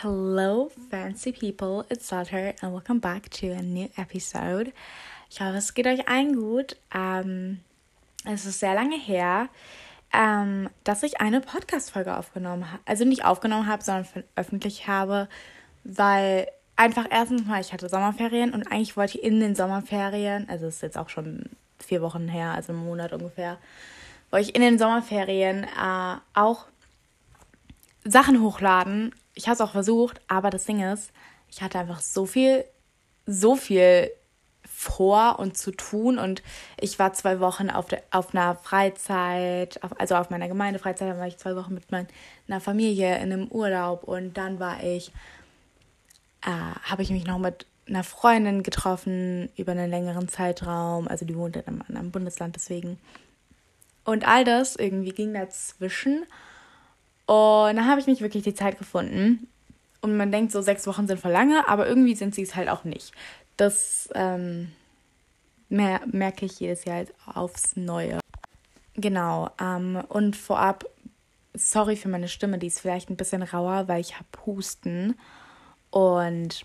Hello, 0.00 0.70
fancy 0.92 1.32
people, 1.32 1.84
it's 1.90 2.06
Salter 2.06 2.54
and 2.62 2.72
welcome 2.72 3.00
back 3.00 3.28
to 3.30 3.48
a 3.48 3.60
new 3.60 3.88
episode. 3.96 4.72
Ich 5.28 5.40
hoffe, 5.40 5.56
es 5.56 5.74
geht 5.74 5.88
euch 5.88 6.06
allen 6.06 6.36
gut. 6.36 6.76
Ähm, 6.94 7.58
es 8.24 8.46
ist 8.46 8.60
sehr 8.60 8.74
lange 8.74 8.96
her, 8.96 9.48
ähm, 10.12 10.70
dass 10.84 11.02
ich 11.02 11.20
eine 11.20 11.40
Podcast-Folge 11.40 12.16
aufgenommen 12.16 12.70
habe. 12.70 12.80
Also 12.84 13.04
nicht 13.04 13.24
aufgenommen 13.24 13.66
habe, 13.66 13.82
sondern 13.82 14.04
veröffentlicht 14.04 14.86
habe, 14.86 15.28
weil 15.82 16.46
einfach 16.76 17.06
erstens 17.10 17.44
mal, 17.44 17.60
ich 17.60 17.72
hatte 17.72 17.88
Sommerferien 17.88 18.54
und 18.54 18.70
eigentlich 18.70 18.96
wollte 18.96 19.18
ich 19.18 19.24
in 19.24 19.40
den 19.40 19.56
Sommerferien, 19.56 20.48
also 20.48 20.68
es 20.68 20.76
ist 20.76 20.82
jetzt 20.82 20.96
auch 20.96 21.08
schon 21.08 21.46
vier 21.80 22.02
Wochen 22.02 22.28
her, 22.28 22.52
also 22.52 22.72
einen 22.72 22.84
Monat 22.84 23.12
ungefähr, 23.12 23.58
wollte 24.30 24.48
ich 24.48 24.54
in 24.54 24.62
den 24.62 24.78
Sommerferien 24.78 25.64
äh, 25.64 26.16
auch 26.34 26.66
Sachen 28.04 28.40
hochladen, 28.40 29.12
ich 29.38 29.46
habe 29.46 29.54
es 29.54 29.60
auch 29.60 29.70
versucht, 29.70 30.20
aber 30.26 30.50
das 30.50 30.64
Ding 30.64 30.82
ist, 30.82 31.12
ich 31.48 31.62
hatte 31.62 31.78
einfach 31.78 32.00
so 32.00 32.26
viel, 32.26 32.64
so 33.24 33.54
viel 33.54 34.10
vor 34.66 35.38
und 35.38 35.56
zu 35.56 35.70
tun 35.70 36.18
und 36.18 36.42
ich 36.78 36.98
war 36.98 37.12
zwei 37.12 37.38
Wochen 37.38 37.70
auf, 37.70 37.86
der, 37.86 38.02
auf 38.10 38.34
einer 38.34 38.56
Freizeit, 38.56 39.80
auf, 39.84 39.98
also 40.00 40.16
auf 40.16 40.30
meiner 40.30 40.48
Gemeindefreizeit, 40.48 41.16
war 41.16 41.26
ich 41.28 41.38
zwei 41.38 41.54
Wochen 41.54 41.74
mit 41.74 41.84
meiner 41.92 42.60
Familie 42.60 43.16
in 43.18 43.32
einem 43.32 43.46
Urlaub 43.46 44.02
und 44.02 44.36
dann 44.36 44.58
war 44.58 44.82
ich, 44.82 45.12
äh, 46.42 46.50
habe 46.82 47.02
ich 47.02 47.10
mich 47.10 47.24
noch 47.24 47.38
mit 47.38 47.64
einer 47.86 48.02
Freundin 48.02 48.64
getroffen 48.64 49.50
über 49.56 49.70
einen 49.70 49.88
längeren 49.88 50.28
Zeitraum, 50.28 51.06
also 51.06 51.24
die 51.24 51.36
wohnt 51.36 51.54
in 51.56 51.66
einem 51.68 51.82
anderen 51.86 52.10
Bundesland 52.10 52.56
deswegen. 52.56 52.98
Und 54.04 54.26
all 54.26 54.42
das 54.42 54.74
irgendwie 54.74 55.12
ging 55.12 55.32
dazwischen. 55.32 56.26
Und 57.28 57.76
dann 57.76 57.86
habe 57.86 58.00
ich 58.00 58.06
nicht 58.06 58.22
wirklich 58.22 58.42
die 58.42 58.54
Zeit 58.54 58.78
gefunden. 58.78 59.48
Und 60.00 60.16
man 60.16 60.32
denkt, 60.32 60.50
so 60.50 60.62
sechs 60.62 60.86
Wochen 60.86 61.06
sind 61.06 61.20
voll 61.20 61.30
lange, 61.32 61.68
aber 61.68 61.86
irgendwie 61.86 62.14
sind 62.14 62.34
sie 62.34 62.40
es 62.40 62.54
halt 62.54 62.70
auch 62.70 62.84
nicht. 62.84 63.12
Das 63.58 64.08
ähm, 64.14 64.72
mer 65.68 66.00
merke 66.06 66.46
ich 66.46 66.58
jedes 66.58 66.86
Jahr 66.86 66.96
halt 66.96 67.12
aufs 67.26 67.76
Neue. 67.76 68.18
Genau. 68.94 69.50
Ähm, 69.60 70.02
und 70.08 70.36
vorab, 70.36 70.86
sorry 71.52 71.96
für 71.96 72.08
meine 72.08 72.28
Stimme, 72.28 72.56
die 72.56 72.68
ist 72.68 72.80
vielleicht 72.80 73.10
ein 73.10 73.16
bisschen 73.16 73.42
rauer, 73.42 73.88
weil 73.88 74.00
ich 74.00 74.14
habe 74.14 74.28
Husten. 74.46 75.14
Und 75.90 76.64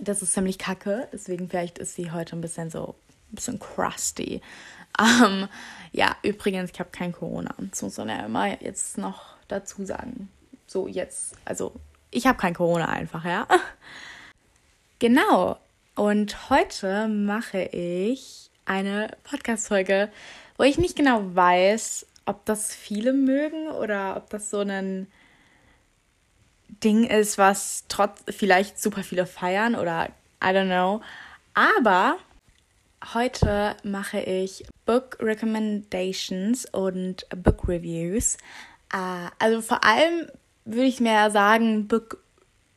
das 0.00 0.22
ist 0.22 0.32
ziemlich 0.32 0.58
kacke. 0.58 1.06
Deswegen 1.12 1.48
vielleicht 1.48 1.78
ist 1.78 1.94
sie 1.94 2.10
heute 2.10 2.34
ein 2.34 2.40
bisschen 2.40 2.68
so, 2.70 2.96
ein 3.30 3.36
bisschen 3.36 3.60
crusty. 3.60 4.42
Ähm, 4.98 5.46
ja, 5.92 6.16
übrigens, 6.24 6.72
ich 6.72 6.80
habe 6.80 6.90
kein 6.90 7.12
Corona. 7.12 7.54
Das 7.70 7.82
muss 7.82 7.96
man 7.98 8.08
ja 8.08 8.26
immer 8.26 8.60
jetzt 8.60 8.98
noch 8.98 9.37
dazu 9.48 9.84
sagen. 9.84 10.28
So 10.66 10.86
jetzt, 10.86 11.34
also 11.44 11.72
ich 12.10 12.26
habe 12.26 12.38
kein 12.38 12.54
Corona 12.54 12.86
einfach, 12.86 13.24
ja. 13.24 13.46
Genau. 15.00 15.56
Und 15.94 16.50
heute 16.50 17.06
mache 17.06 17.62
ich 17.62 18.50
eine 18.64 19.16
Podcast-Folge, 19.22 20.10
wo 20.56 20.64
ich 20.64 20.76
nicht 20.76 20.96
genau 20.96 21.34
weiß, 21.34 22.04
ob 22.26 22.44
das 22.44 22.74
viele 22.74 23.12
mögen 23.12 23.68
oder 23.68 24.16
ob 24.16 24.28
das 24.30 24.50
so 24.50 24.58
ein 24.58 25.06
Ding 26.82 27.04
ist, 27.04 27.38
was 27.38 27.84
trotz 27.88 28.22
vielleicht 28.28 28.80
super 28.80 29.02
viele 29.02 29.26
feiern 29.26 29.74
oder 29.74 30.08
I 30.42 30.48
don't 30.48 30.66
know. 30.66 31.00
Aber 31.54 32.18
heute 33.14 33.76
mache 33.82 34.20
ich 34.20 34.64
Book 34.84 35.16
Recommendations 35.20 36.66
und 36.66 37.26
Book 37.30 37.68
Reviews. 37.68 38.36
Uh, 38.92 39.28
also 39.38 39.60
vor 39.60 39.84
allem 39.84 40.28
würde 40.64 40.86
ich 40.86 41.00
mir 41.00 41.30
sagen 41.30 41.88
Book 41.88 42.22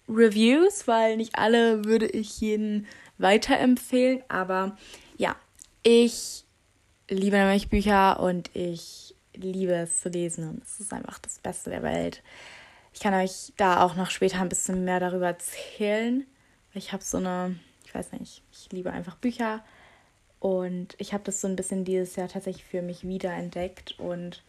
Reviews, 0.10 0.88
weil 0.88 1.18
nicht 1.18 1.36
alle 1.36 1.86
würde 1.86 2.08
ich 2.08 2.40
jeden 2.42 2.88
weiterempfehlen. 3.18 4.24
Aber 4.28 4.78
ja, 5.18 5.36
ich 5.84 6.44
liebe 7.10 7.38
nämlich 7.38 7.70
Bücher 7.70 8.20
und 8.20 8.50
ich 8.54 9.16
liebe 9.36 9.74
es 9.74 10.02
zu 10.02 10.10
lesen 10.10 10.50
und 10.50 10.64
es 10.64 10.80
ist 10.80 10.94
einfach 10.94 11.20
das 11.20 11.40
Beste 11.40 11.70
der 11.70 11.84
Welt. 11.84 12.22
Ich 12.94 13.00
kann 13.00 13.14
euch 13.14 13.54
da 13.58 13.84
auch 13.84 13.96
noch 13.96 14.10
später 14.10 14.42
ein 14.42 14.50
bisschen 14.50 14.84
mehr 14.84 15.00
darüber 15.00 15.28
erzählen. 15.28 16.26
Ich 16.74 16.92
habe 16.94 17.04
so 17.04 17.18
eine, 17.18 17.58
ich 17.86 17.96
weiß 17.96 18.14
nicht, 18.14 18.44
ich 18.52 18.72
liebe 18.72 18.92
einfach 18.92 19.16
Bücher 19.16 19.64
und 20.40 20.96
ich 20.98 21.14
habe 21.14 21.24
das 21.24 21.42
so 21.42 21.48
ein 21.48 21.56
bisschen 21.56 21.86
dieses 21.86 22.16
Jahr 22.16 22.28
tatsächlich 22.28 22.66
für 22.66 22.82
mich 22.82 23.08
wiederentdeckt 23.08 24.00
und 24.00 24.44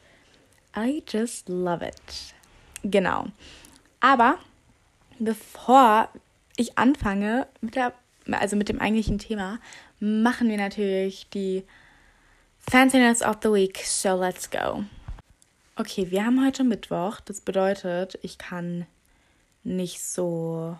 I 0.77 1.03
just 1.06 1.49
love 1.49 1.83
it. 1.83 2.34
Genau. 2.83 3.27
Aber 4.00 4.38
bevor 5.19 6.09
ich 6.56 6.78
anfange 6.78 7.47
mit 7.60 7.77
der, 7.77 7.93
also 8.31 8.56
mit 8.56 8.69
dem 8.69 8.81
eigentlichen 8.81 9.19
Thema, 9.19 9.59
machen 10.00 10.49
wir 10.49 10.56
natürlich 10.56 11.28
die 11.31 11.65
Fanciness 12.59 13.22
of 13.22 13.37
the 13.43 13.53
Week. 13.53 13.78
So 13.84 14.16
let's 14.16 14.50
go. 14.50 14.84
Okay, 15.77 16.11
wir 16.11 16.25
haben 16.25 16.44
heute 16.44 16.65
Mittwoch. 16.65 17.21
Das 17.21 17.41
bedeutet, 17.41 18.19
ich 18.22 18.38
kann 18.38 18.87
nicht 19.65 20.03
so 20.03 20.77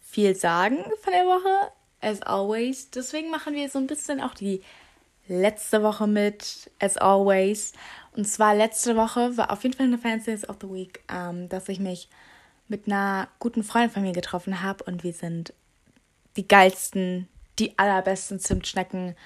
viel 0.00 0.34
sagen 0.34 0.84
von 1.00 1.12
der 1.12 1.24
Woche, 1.24 1.72
as 2.00 2.20
always. 2.22 2.90
Deswegen 2.90 3.30
machen 3.30 3.54
wir 3.54 3.68
so 3.68 3.78
ein 3.78 3.86
bisschen 3.86 4.20
auch 4.20 4.34
die 4.34 4.62
letzte 5.32 5.82
Woche 5.82 6.06
mit, 6.06 6.70
as 6.78 6.96
always. 6.96 7.72
Und 8.14 8.26
zwar 8.26 8.54
letzte 8.54 8.96
Woche 8.96 9.36
war 9.36 9.50
auf 9.50 9.62
jeden 9.62 9.74
Fall 9.74 9.86
eine 9.86 9.98
Fancies 9.98 10.48
of 10.48 10.56
the 10.60 10.68
Week, 10.68 11.02
ähm, 11.12 11.48
dass 11.48 11.68
ich 11.68 11.80
mich 11.80 12.08
mit 12.68 12.86
einer 12.86 13.28
guten 13.38 13.64
Freundin 13.64 13.90
von 13.90 14.02
mir 14.02 14.12
getroffen 14.12 14.62
habe 14.62 14.84
und 14.84 15.02
wir 15.02 15.12
sind 15.12 15.52
die 16.36 16.46
geilsten, 16.46 17.28
die 17.58 17.78
allerbesten 17.78 18.38
Zimtschnecken 18.38 19.16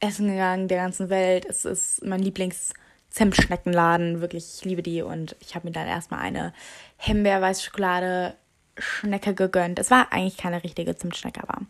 essen 0.00 0.28
gegangen 0.28 0.68
der 0.68 0.78
ganzen 0.78 1.08
Welt. 1.08 1.46
Es 1.46 1.64
ist 1.64 2.04
mein 2.04 2.20
Lieblings-Zimtschneckenladen, 2.20 4.20
wirklich, 4.20 4.58
ich 4.58 4.64
liebe 4.64 4.82
die 4.82 5.02
und 5.02 5.36
ich 5.40 5.54
habe 5.54 5.66
mir 5.66 5.72
dann 5.72 5.86
erstmal 5.86 6.20
eine 6.20 6.52
Himbeer-Weiß-Schokolade-Schnecke 6.98 9.34
gegönnt. 9.34 9.78
Es 9.78 9.90
war 9.90 10.12
eigentlich 10.12 10.36
keine 10.36 10.62
richtige 10.62 10.94
Zimtschnecke, 10.96 11.42
aber 11.42 11.62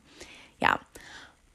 ja. 0.58 0.80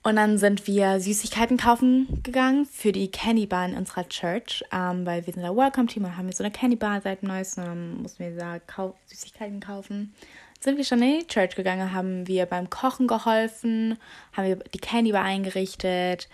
Und 0.04 0.16
dann 0.16 0.40
sind 0.40 0.66
wir 0.66 1.00
Süßigkeiten 1.00 1.58
kaufen 1.58 2.24
gegangen 2.24 2.66
für 2.66 2.92
die 2.92 3.12
Candy 3.12 3.46
Bar 3.46 3.66
in 3.68 3.78
unserer 3.78 4.10
Church, 4.10 4.64
ähm, 4.72 5.06
weil 5.06 5.26
wir 5.28 5.34
sind 5.34 5.44
der 5.44 5.56
Welcome 5.56 5.88
Team 5.88 6.06
und 6.06 6.18
haben 6.18 6.26
wir 6.26 6.34
so 6.34 6.44
eine 6.44 6.52
Candy 6.52 6.76
Bar 6.76 7.02
seit 7.02 7.22
neuestem. 7.22 7.66
Dann 7.66 8.02
mussten 8.02 8.24
wir 8.24 8.36
da 8.36 8.58
Kau 8.58 8.96
Süßigkeiten 9.06 9.60
kaufen. 9.60 10.16
Sind 10.60 10.78
wir 10.78 10.86
schon 10.86 11.04
in 11.04 11.20
die 11.20 11.28
Church 11.28 11.56
gegangen, 11.56 11.94
haben 11.94 12.28
wir 12.28 12.48
beim 12.48 12.70
Kochen 12.70 13.08
geholfen, 13.08 13.98
haben 14.34 14.48
wir 14.48 14.56
die 14.56 14.80
Candy 14.80 15.12
Bar 15.12 15.24
eingerichtet. 15.24 16.30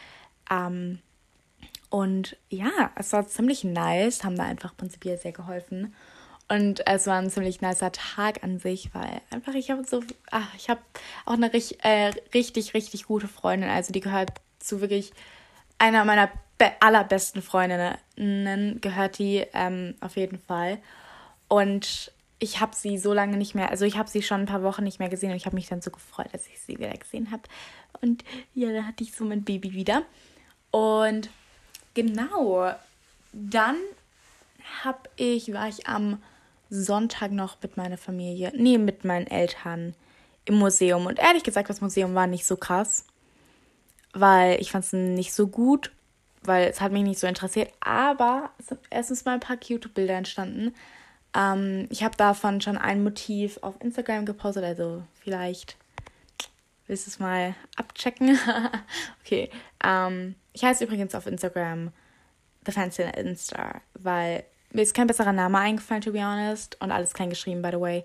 Ähm, 0.50 1.00
und 1.90 2.38
ja, 2.50 2.92
es 2.96 3.12
war 3.12 3.28
ziemlich 3.28 3.66
nice, 3.66 4.24
haben 4.24 4.38
da 4.38 4.44
einfach 4.44 4.76
prinzipiell 4.78 5.18
sehr 5.18 5.34
geholfen. 5.34 5.94
Und 6.50 6.88
es 6.88 7.08
war 7.08 7.18
ein 7.18 7.30
ziemlich 7.30 7.62
nicer 7.62 7.92
Tag 7.92 8.44
an 8.44 8.60
sich, 8.60 8.94
weil 8.94 9.22
einfach 9.32 9.54
ich 9.54 9.70
habe 9.70 9.84
so, 9.84 10.02
ach, 10.32 10.56
ich 10.56 10.70
habe 10.70 10.80
auch 11.26 11.34
eine 11.34 11.52
richtig, 11.52 11.84
äh, 11.84 12.14
richtig, 12.34 12.74
richtig 12.74 13.06
gute 13.06 13.28
Freundin. 13.28 13.70
Also 13.70 13.92
die 13.92 14.00
gehört 14.00 14.32
zu 14.60 14.80
wirklich 14.80 15.12
einer 15.78 16.06
meiner 16.06 16.30
allerbesten 16.80 17.42
Freundinnen, 17.42 18.82
gehört 18.82 19.20
die 19.20 19.46
ähm, 19.54 19.96
auf 20.00 20.16
jeden 20.16 20.40
Fall. 20.40 20.80
Und 21.50 22.12
ich 22.40 22.60
habe 22.60 22.76
sie 22.76 22.98
so 22.98 23.14
lange 23.14 23.38
nicht 23.38 23.56
mehr, 23.56 23.70
also 23.70 23.86
ich 23.86 23.98
habe 23.98 24.10
sie 24.10 24.22
schon 24.22 24.42
ein 24.42 24.46
paar 24.48 24.64
Wochen 24.64 24.84
nicht 24.84 25.00
mehr 25.00 25.10
gesehen 25.10 25.32
und 25.32 25.38
ich 25.38 25.46
habe 25.46 25.56
mich 25.56 25.68
dann 25.68 25.82
so 25.82 25.92
gefreut, 25.92 26.28
dass 26.32 26.48
ich 26.48 26.60
sie 26.60 26.78
wieder 26.78 26.96
gesehen 26.96 27.32
habe. 27.32 27.44
Und 28.02 28.24
ja, 28.54 28.72
da 28.72 28.84
hatte 28.84 29.04
ich 29.04 29.14
so 29.14 29.26
mein 29.26 29.44
Baby 29.44 29.74
wieder. 29.74 30.04
Und 30.72 31.30
genau, 31.94 32.72
dann 33.34 33.78
habe 34.84 35.10
ich, 35.16 35.54
war 35.54 35.68
ich 35.68 35.88
am 35.88 36.22
Sonntag 36.70 37.32
noch 37.32 37.58
mit 37.62 37.78
meiner 37.78 37.98
Familie, 37.98 38.52
nee, 38.56 38.78
mit 38.78 39.06
meinen 39.06 39.28
Eltern 39.28 39.96
im 40.46 40.56
Museum. 40.56 41.06
Und 41.06 41.20
ehrlich 41.20 41.44
gesagt, 41.44 41.70
das 41.70 41.82
Museum 41.82 42.16
war 42.16 42.28
nicht 42.28 42.46
so 42.46 42.58
krass, 42.58 43.06
weil 44.14 44.60
ich 44.62 44.72
fand 44.72 44.86
es 44.86 44.94
nicht 44.94 45.34
so 45.34 45.48
gut, 45.48 45.92
weil 46.44 46.70
es 46.70 46.82
hat 46.82 46.92
mich 46.92 47.04
nicht 47.04 47.20
so 47.20 47.28
interessiert. 47.28 47.72
Aber 47.80 48.52
es 48.58 48.68
sind 48.68 48.80
erstens 48.90 49.26
mal 49.26 49.34
ein 49.34 49.40
paar 49.40 49.58
cute 49.58 49.94
Bilder 49.94 50.16
entstanden. 50.16 50.74
Ähm, 51.36 51.88
ich 51.90 52.04
habe 52.04 52.16
davon 52.16 52.62
schon 52.62 52.78
ein 52.78 53.04
Motiv 53.04 53.60
auf 53.62 53.76
Instagram 53.82 54.26
gepostet, 54.26 54.64
also 54.64 55.04
vielleicht 55.22 55.78
willst 56.88 57.06
du 57.06 57.12
es 57.12 57.20
mal 57.20 57.54
abchecken. 57.76 58.40
okay. 59.24 59.50
Ähm, 59.84 60.36
ich 60.54 60.64
heiße 60.64 60.84
übrigens 60.84 61.14
auf 61.14 61.28
Instagram 61.28 61.92
The 62.66 62.72
Fancy 62.72 63.04
Insta, 63.04 63.82
weil 63.94 64.44
mir 64.72 64.82
ist 64.82 64.94
kein 64.94 65.08
besserer 65.08 65.34
Name 65.34 65.58
eingefallen, 65.58 66.02
to 66.02 66.12
be 66.12 66.24
honest. 66.24 66.80
Und 66.82 66.92
alles 66.92 67.14
klein 67.14 67.30
geschrieben, 67.30 67.62
by 67.62 67.70
the 67.72 67.80
way. 67.80 68.04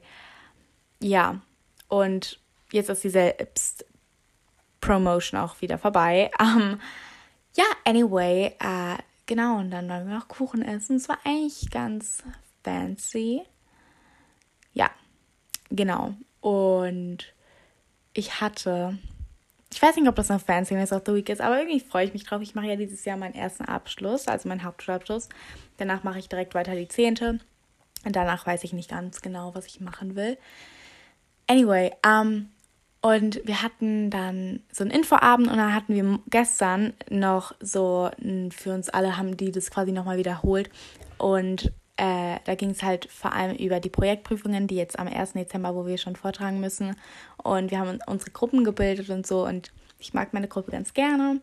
Ja. 1.01 1.41
Und 1.89 2.39
jetzt 2.71 2.89
ist 2.89 3.03
die 3.05 3.11
Selbst-Promotion 3.11 5.41
auch 5.41 5.61
wieder 5.61 5.79
vorbei. 5.79 6.31
Um, 6.41 6.81
ja, 7.55 7.65
anyway. 7.85 8.55
Uh, 8.63 8.97
genau, 9.27 9.59
und 9.59 9.71
dann 9.71 9.89
wollen 9.89 10.09
wir 10.09 10.17
noch 10.17 10.29
Kuchen 10.29 10.63
essen. 10.63 10.97
Es 10.97 11.09
war 11.09 11.19
eigentlich 11.25 11.71
ganz 11.71 12.23
fancy. 12.63 13.43
Ja, 14.73 14.91
genau. 15.71 16.15
Und 16.41 17.35
ich 18.15 18.41
hatte, 18.41 18.99
ich 19.73 19.81
weiß 19.81 19.97
nicht, 19.97 20.09
ob 20.09 20.17
das 20.17 20.29
noch 20.29 20.41
Fanciness 20.41 20.93
of 20.93 21.03
the 21.07 21.15
Week 21.15 21.29
ist, 21.29 21.41
aber 21.41 21.59
irgendwie 21.59 21.81
freue 21.81 22.05
ich 22.05 22.13
mich 22.13 22.25
drauf. 22.25 22.43
Ich 22.43 22.55
mache 22.55 22.67
ja 22.67 22.77
dieses 22.77 23.05
Jahr 23.05 23.17
meinen 23.17 23.35
ersten 23.35 23.65
Abschluss, 23.65 24.29
also 24.29 24.49
meinen 24.49 24.65
Hauptschulabschluss. 24.65 25.29
Danach 25.79 26.05
mache 26.05 26.19
ich 26.19 26.29
direkt 26.29 26.55
weiter 26.55 26.75
die 26.75 26.89
Zehnte. 26.89 27.41
Und 28.05 28.17
danach 28.17 28.47
weiß 28.47 28.65
ich 28.65 28.73
nicht 28.73 28.91
ganz 28.91 29.23
genau, 29.23 29.55
was 29.55 29.67
ich 29.67 29.81
machen 29.81 30.15
will. 30.15 30.37
Anyway, 31.47 31.93
ähm, 32.07 32.51
und 33.01 33.41
wir 33.45 33.63
hatten 33.63 34.11
dann 34.11 34.61
so 34.71 34.85
einen 34.85 34.93
Infoabend 34.93 35.49
und 35.49 35.57
dann 35.57 35.75
hatten 35.75 35.95
wir 35.95 36.21
gestern 36.29 36.93
noch 37.11 37.53
so 37.61 38.11
für 38.51 38.75
uns 38.75 38.89
alle 38.91 39.17
haben 39.17 39.37
die 39.37 39.51
das 39.51 39.71
quasi 39.71 39.91
nochmal 39.91 40.19
wiederholt. 40.19 40.71
Und 41.19 41.73
äh, 41.97 42.39
da 42.45 42.55
ging 42.55 42.71
es 42.71 42.83
halt 42.83 43.11
vor 43.11 43.33
allem 43.33 43.57
über 43.57 43.81
die 43.81 43.91
Projektprüfungen, 43.91 44.67
die 44.67 44.77
jetzt 44.77 44.99
am 44.99 45.09
1. 45.09 45.35
Dezember, 45.35 45.75
wo 45.75 45.87
wir 45.87 45.99
schon 45.99 46.17
vortragen 46.17 46.61
müssen. 46.61 46.97
Und 47.37 47.71
wir 47.71 47.79
haben 47.79 47.99
unsere 48.07 48.31
Gruppen 48.31 48.65
gebildet 48.65 49.11
und 49.11 49.27
so. 49.27 49.47
Und 49.47 49.73
ich 49.99 50.15
mag 50.15 50.33
meine 50.33 50.49
Gruppe 50.49 50.71
ganz 50.71 50.95
gerne. 50.95 51.41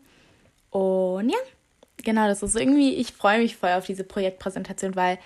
Und 0.72 1.30
ja, 1.30 1.38
genau, 1.98 2.28
das 2.28 2.44
ist 2.44 2.56
irgendwie, 2.56 2.96
ich 2.96 3.14
freue 3.14 3.40
mich 3.40 3.58
voll 3.58 3.72
auf 3.72 3.86
diese 3.86 4.04
Projektpräsentation, 4.04 4.96
weil 4.96 5.20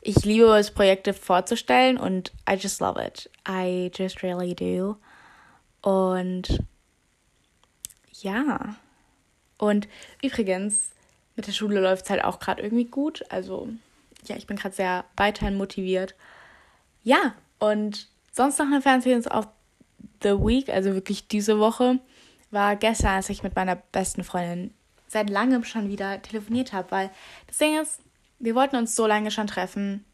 ich 0.00 0.24
liebe 0.24 0.56
es, 0.56 0.70
Projekte 0.70 1.12
vorzustellen 1.12 1.98
und 1.98 2.32
I 2.48 2.54
just 2.54 2.80
love 2.80 3.02
it. 3.02 3.30
I 3.46 3.90
just 3.94 4.22
really 4.22 4.54
do. 4.54 4.96
Und 5.82 6.60
ja. 8.12 8.76
Und 9.58 9.88
übrigens, 10.22 10.90
mit 11.36 11.46
der 11.46 11.52
Schule 11.52 11.80
läuft 11.80 12.04
es 12.04 12.10
halt 12.10 12.24
auch 12.24 12.38
gerade 12.38 12.62
irgendwie 12.62 12.86
gut. 12.86 13.22
Also, 13.28 13.68
ja, 14.28 14.36
ich 14.36 14.46
bin 14.46 14.56
gerade 14.56 14.74
sehr 14.74 15.04
weiterhin 15.16 15.56
motiviert. 15.56 16.14
Ja, 17.02 17.34
und 17.58 18.08
sonst 18.32 18.58
noch 18.58 18.66
eine 18.66 18.82
Fernsehen 18.82 19.26
auf 19.26 19.48
The 20.22 20.30
Week, 20.30 20.68
also 20.68 20.94
wirklich 20.94 21.28
diese 21.28 21.58
Woche, 21.58 21.98
war 22.50 22.76
gestern, 22.76 23.16
als 23.16 23.28
ich 23.28 23.42
mit 23.42 23.56
meiner 23.56 23.76
besten 23.76 24.24
Freundin 24.24 24.74
seit 25.06 25.28
langem 25.28 25.64
schon 25.64 25.88
wieder 25.88 26.22
telefoniert 26.22 26.72
habe, 26.72 26.90
weil 26.90 27.10
das 27.46 27.58
Ding 27.58 27.80
ist, 27.80 28.00
wir 28.38 28.54
wollten 28.54 28.76
uns 28.76 28.94
so 28.94 29.06
lange 29.06 29.30
schon 29.30 29.48
treffen 29.48 30.04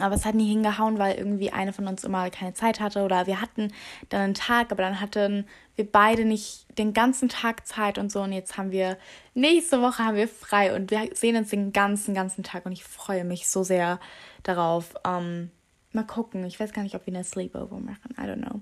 aber 0.00 0.14
es 0.14 0.24
hat 0.24 0.34
nie 0.34 0.48
hingehauen, 0.48 0.98
weil 0.98 1.16
irgendwie 1.16 1.50
eine 1.50 1.72
von 1.72 1.86
uns 1.86 2.04
immer 2.04 2.28
keine 2.30 2.54
Zeit 2.54 2.80
hatte 2.80 3.02
oder 3.02 3.26
wir 3.26 3.40
hatten 3.40 3.72
dann 4.08 4.20
einen 4.20 4.34
Tag, 4.34 4.72
aber 4.72 4.82
dann 4.82 5.00
hatten 5.00 5.46
wir 5.76 5.90
beide 5.90 6.24
nicht 6.24 6.66
den 6.78 6.92
ganzen 6.92 7.28
Tag 7.28 7.66
Zeit 7.66 7.98
und 7.98 8.10
so. 8.10 8.22
Und 8.22 8.32
jetzt 8.32 8.56
haben 8.56 8.70
wir, 8.70 8.98
nächste 9.34 9.80
Woche 9.82 10.04
haben 10.04 10.16
wir 10.16 10.28
frei 10.28 10.74
und 10.74 10.90
wir 10.90 11.10
sehen 11.14 11.36
uns 11.36 11.50
den 11.50 11.72
ganzen, 11.72 12.14
ganzen 12.14 12.42
Tag 12.42 12.66
und 12.66 12.72
ich 12.72 12.84
freue 12.84 13.24
mich 13.24 13.48
so 13.48 13.62
sehr 13.62 14.00
darauf. 14.42 14.94
Ähm, 15.06 15.50
mal 15.92 16.04
gucken. 16.04 16.44
Ich 16.44 16.58
weiß 16.58 16.72
gar 16.72 16.82
nicht, 16.82 16.94
ob 16.94 17.06
wir 17.06 17.14
eine 17.14 17.24
Sleepover 17.24 17.78
machen. 17.78 18.14
I 18.18 18.22
don't 18.22 18.42
know. 18.42 18.60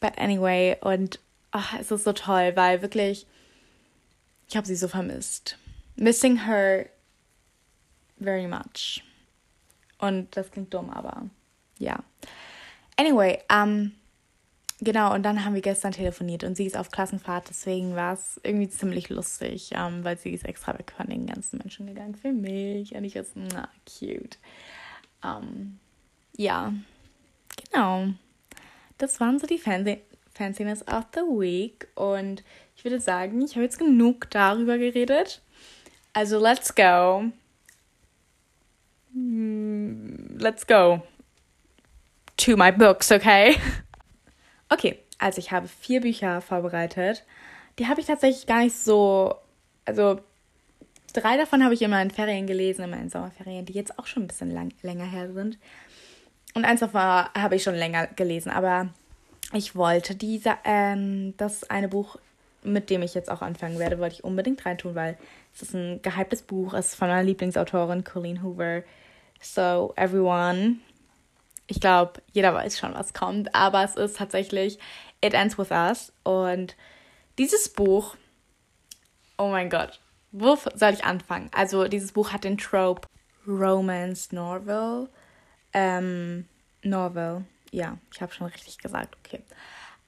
But 0.00 0.18
anyway, 0.18 0.76
und 0.80 1.20
ach, 1.50 1.74
es 1.78 1.90
ist 1.90 2.04
so 2.04 2.12
toll, 2.12 2.52
weil 2.54 2.82
wirklich, 2.82 3.26
ich 4.48 4.56
habe 4.56 4.66
sie 4.66 4.76
so 4.76 4.88
vermisst. 4.88 5.58
Missing 5.96 6.46
her 6.46 6.86
very 8.18 8.46
much. 8.46 9.02
Und 10.00 10.36
das 10.36 10.50
klingt 10.50 10.72
dumm, 10.72 10.90
aber 10.90 11.26
ja. 11.78 11.98
Anyway, 12.96 13.38
ähm, 13.50 13.92
genau, 14.80 15.14
und 15.14 15.22
dann 15.22 15.44
haben 15.44 15.54
wir 15.54 15.62
gestern 15.62 15.92
telefoniert 15.92 16.44
und 16.44 16.56
sie 16.56 16.66
ist 16.66 16.76
auf 16.76 16.90
Klassenfahrt, 16.90 17.48
deswegen 17.48 17.96
war 17.96 18.14
es 18.14 18.40
irgendwie 18.42 18.68
ziemlich 18.68 19.08
lustig, 19.08 19.70
ähm, 19.74 20.04
weil 20.04 20.18
sie 20.18 20.30
ist 20.30 20.44
extra 20.44 20.78
weg 20.78 20.92
von 20.96 21.06
den 21.06 21.26
ganzen 21.26 21.58
Menschen 21.58 21.86
gegangen 21.86 22.14
für 22.14 22.32
mich. 22.32 22.94
Und 22.94 23.04
ich 23.04 23.14
war 23.14 23.24
so, 23.24 23.32
na, 23.36 23.68
cute. 23.86 24.38
Ähm, 25.24 25.78
ja, 26.36 26.72
genau. 27.70 28.08
Das 28.98 29.20
waren 29.20 29.38
so 29.38 29.46
die 29.46 29.58
Fancy 29.58 30.00
Fanciness 30.32 30.86
of 30.88 31.04
the 31.14 31.20
Week. 31.20 31.88
Und 31.94 32.42
ich 32.76 32.84
würde 32.84 33.00
sagen, 33.00 33.42
ich 33.42 33.52
habe 33.52 33.64
jetzt 33.64 33.78
genug 33.78 34.30
darüber 34.30 34.78
geredet. 34.78 35.42
Also, 36.12 36.38
let's 36.38 36.74
go. 36.74 37.24
Hmm, 39.12 40.38
let's 40.38 40.66
go 40.66 41.02
to 42.36 42.56
my 42.56 42.70
books, 42.70 43.10
okay? 43.10 43.56
Okay, 44.72 45.00
also 45.18 45.40
ich 45.40 45.50
habe 45.50 45.66
vier 45.66 46.00
Bücher 46.00 46.40
vorbereitet. 46.40 47.24
Die 47.80 47.88
habe 47.88 48.00
ich 48.00 48.06
tatsächlich 48.06 48.46
gar 48.46 48.60
nicht 48.60 48.76
so. 48.76 49.34
Also, 49.84 50.20
drei 51.12 51.36
davon 51.36 51.64
habe 51.64 51.74
ich 51.74 51.82
in 51.82 51.90
meinen 51.90 52.12
Ferien 52.12 52.46
gelesen, 52.46 52.84
in 52.84 52.90
meinen 52.90 53.10
Sommerferien, 53.10 53.66
die 53.66 53.72
jetzt 53.72 53.98
auch 53.98 54.06
schon 54.06 54.22
ein 54.22 54.26
bisschen 54.28 54.52
lang, 54.52 54.72
länger 54.82 55.06
her 55.06 55.32
sind. 55.32 55.58
Und 56.54 56.64
eins 56.64 56.78
davon 56.78 57.00
habe 57.00 57.56
ich 57.56 57.64
schon 57.64 57.74
länger 57.74 58.06
gelesen, 58.06 58.50
aber 58.50 58.90
ich 59.52 59.74
wollte 59.74 60.14
diese, 60.14 60.56
ähm, 60.64 61.34
das 61.36 61.68
eine 61.68 61.88
Buch, 61.88 62.16
mit 62.62 62.90
dem 62.90 63.02
ich 63.02 63.14
jetzt 63.14 63.30
auch 63.30 63.42
anfangen 63.42 63.80
werde, 63.80 63.98
wollte 63.98 64.14
ich 64.14 64.24
unbedingt 64.24 64.64
reintun, 64.64 64.94
weil 64.94 65.18
es 65.54 65.62
ist 65.62 65.74
ein 65.74 66.00
gehyptes 66.02 66.42
Buch, 66.42 66.74
es 66.74 66.88
ist 66.88 66.94
von 66.94 67.08
meiner 67.08 67.22
Lieblingsautorin 67.22 68.04
Colleen 68.04 68.42
Hoover. 68.42 68.82
So, 69.40 69.92
everyone. 69.96 70.76
Ich 71.66 71.80
glaube, 71.80 72.22
jeder 72.32 72.54
weiß 72.54 72.78
schon, 72.78 72.94
was 72.94 73.14
kommt, 73.14 73.54
aber 73.54 73.84
es 73.84 73.96
ist 73.96 74.16
tatsächlich 74.16 74.78
It 75.20 75.34
Ends 75.34 75.58
With 75.58 75.70
Us. 75.70 76.12
Und 76.24 76.76
dieses 77.38 77.68
Buch, 77.68 78.16
oh 79.38 79.48
mein 79.48 79.70
Gott, 79.70 80.00
wo 80.32 80.56
soll 80.74 80.92
ich 80.92 81.04
anfangen? 81.04 81.50
Also, 81.54 81.88
dieses 81.88 82.12
Buch 82.12 82.32
hat 82.32 82.44
den 82.44 82.58
Trope 82.58 83.08
Romance 83.46 84.34
Novel. 84.34 85.08
Ähm, 85.72 86.46
Novel. 86.82 87.44
Ja, 87.70 87.98
ich 88.12 88.20
habe 88.20 88.32
schon 88.32 88.46
richtig 88.48 88.78
gesagt, 88.78 89.16
okay. 89.24 89.42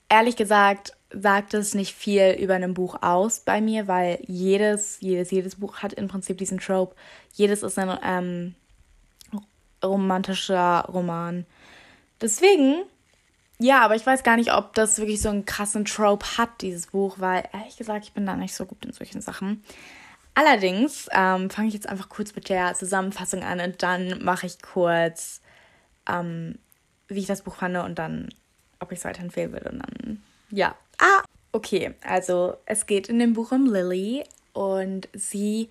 Ehrlich 0.09 0.37
gesagt, 0.37 0.95
sagt 1.15 1.55
es 1.55 1.75
nicht 1.75 1.95
viel 1.95 2.37
über 2.39 2.55
ein 2.55 2.75
Buch 2.75 3.03
aus 3.03 3.41
bei 3.41 3.61
mir, 3.61 3.89
weil 3.89 4.19
jedes, 4.27 4.99
jedes, 5.01 5.31
jedes 5.31 5.57
Buch 5.57 5.79
hat 5.79 5.93
im 5.93 6.09
Prinzip 6.09 6.39
diesen 6.39 6.59
Trope. 6.59 6.95
Jedes 7.33 7.63
ist 7.63 7.79
ein 7.79 7.99
ähm, 8.05 8.55
romantischer 9.85 10.87
Roman. 10.93 11.47
Deswegen, 12.21 12.83
ja, 13.59 13.83
aber 13.83 13.97
ich 13.97 14.07
weiß 14.07 14.23
gar 14.23 14.37
nicht, 14.37 14.53
ob 14.53 14.75
das 14.75 14.99
wirklich 14.99 15.21
so 15.21 15.29
einen 15.29 15.45
krassen 15.45 15.85
Trope 15.85 16.39
hat, 16.39 16.61
dieses 16.61 16.89
Buch, 16.89 17.17
weil 17.19 17.45
ehrlich 17.53 17.77
gesagt, 17.77 18.05
ich 18.05 18.13
bin 18.13 18.27
da 18.27 18.37
nicht 18.37 18.55
so 18.55 18.65
gut 18.65 18.85
in 18.85 18.93
solchen 18.93 19.21
Sachen. 19.21 19.63
Allerdings 20.35 21.09
ähm, 21.13 21.51
fange 21.51 21.69
ich 21.69 21.75
jetzt 21.75 21.89
einfach 21.89 22.09
kurz 22.09 22.35
mit 22.35 22.49
der 22.49 22.75
Zusammenfassung 22.75 23.43
an 23.43 23.61
und 23.61 23.83
dann 23.83 24.25
mache 24.25 24.47
ich 24.47 24.63
kurz, 24.63 25.43
ähm, 26.09 26.59
wie 27.09 27.21
ich 27.21 27.27
das 27.27 27.43
Buch 27.43 27.57
fand 27.57 27.77
und 27.77 27.99
dann, 27.99 28.31
ob 28.79 28.93
ich 28.93 28.99
es 28.99 29.05
weiterempfehlen 29.05 29.53
würde. 29.53 29.71
Und 29.71 29.81
dann, 29.81 30.23
ja. 30.51 30.75
Ah, 31.03 31.25
okay. 31.51 31.95
Also, 32.05 32.57
es 32.65 32.87
geht 32.87 33.09
in 33.09 33.19
dem 33.19 33.33
Buch 33.33 33.51
um 33.51 33.67
Lily 33.67 34.23
und 34.53 35.09
sie 35.13 35.69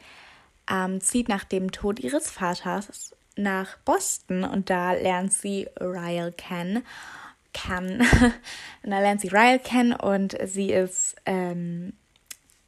ähm, 0.69 0.99
zieht 0.99 1.29
nach 1.29 1.45
dem 1.45 1.71
Tod 1.71 2.01
ihres 2.01 2.29
Vaters 2.29 3.15
nach 3.37 3.77
Boston 3.85 4.43
und 4.43 4.69
da 4.69 4.91
lernt 4.91 5.31
sie 5.31 5.69
Ryle 5.79 6.33
kennen. 6.33 6.85
Kann. 7.53 8.01
und 8.83 8.89
da 8.91 8.99
lernt 8.99 9.21
sie 9.21 9.29
Ryle 9.29 9.59
kennen 9.59 9.93
und 9.93 10.37
sie 10.43 10.71
ist, 10.73 11.15
ähm, 11.25 11.93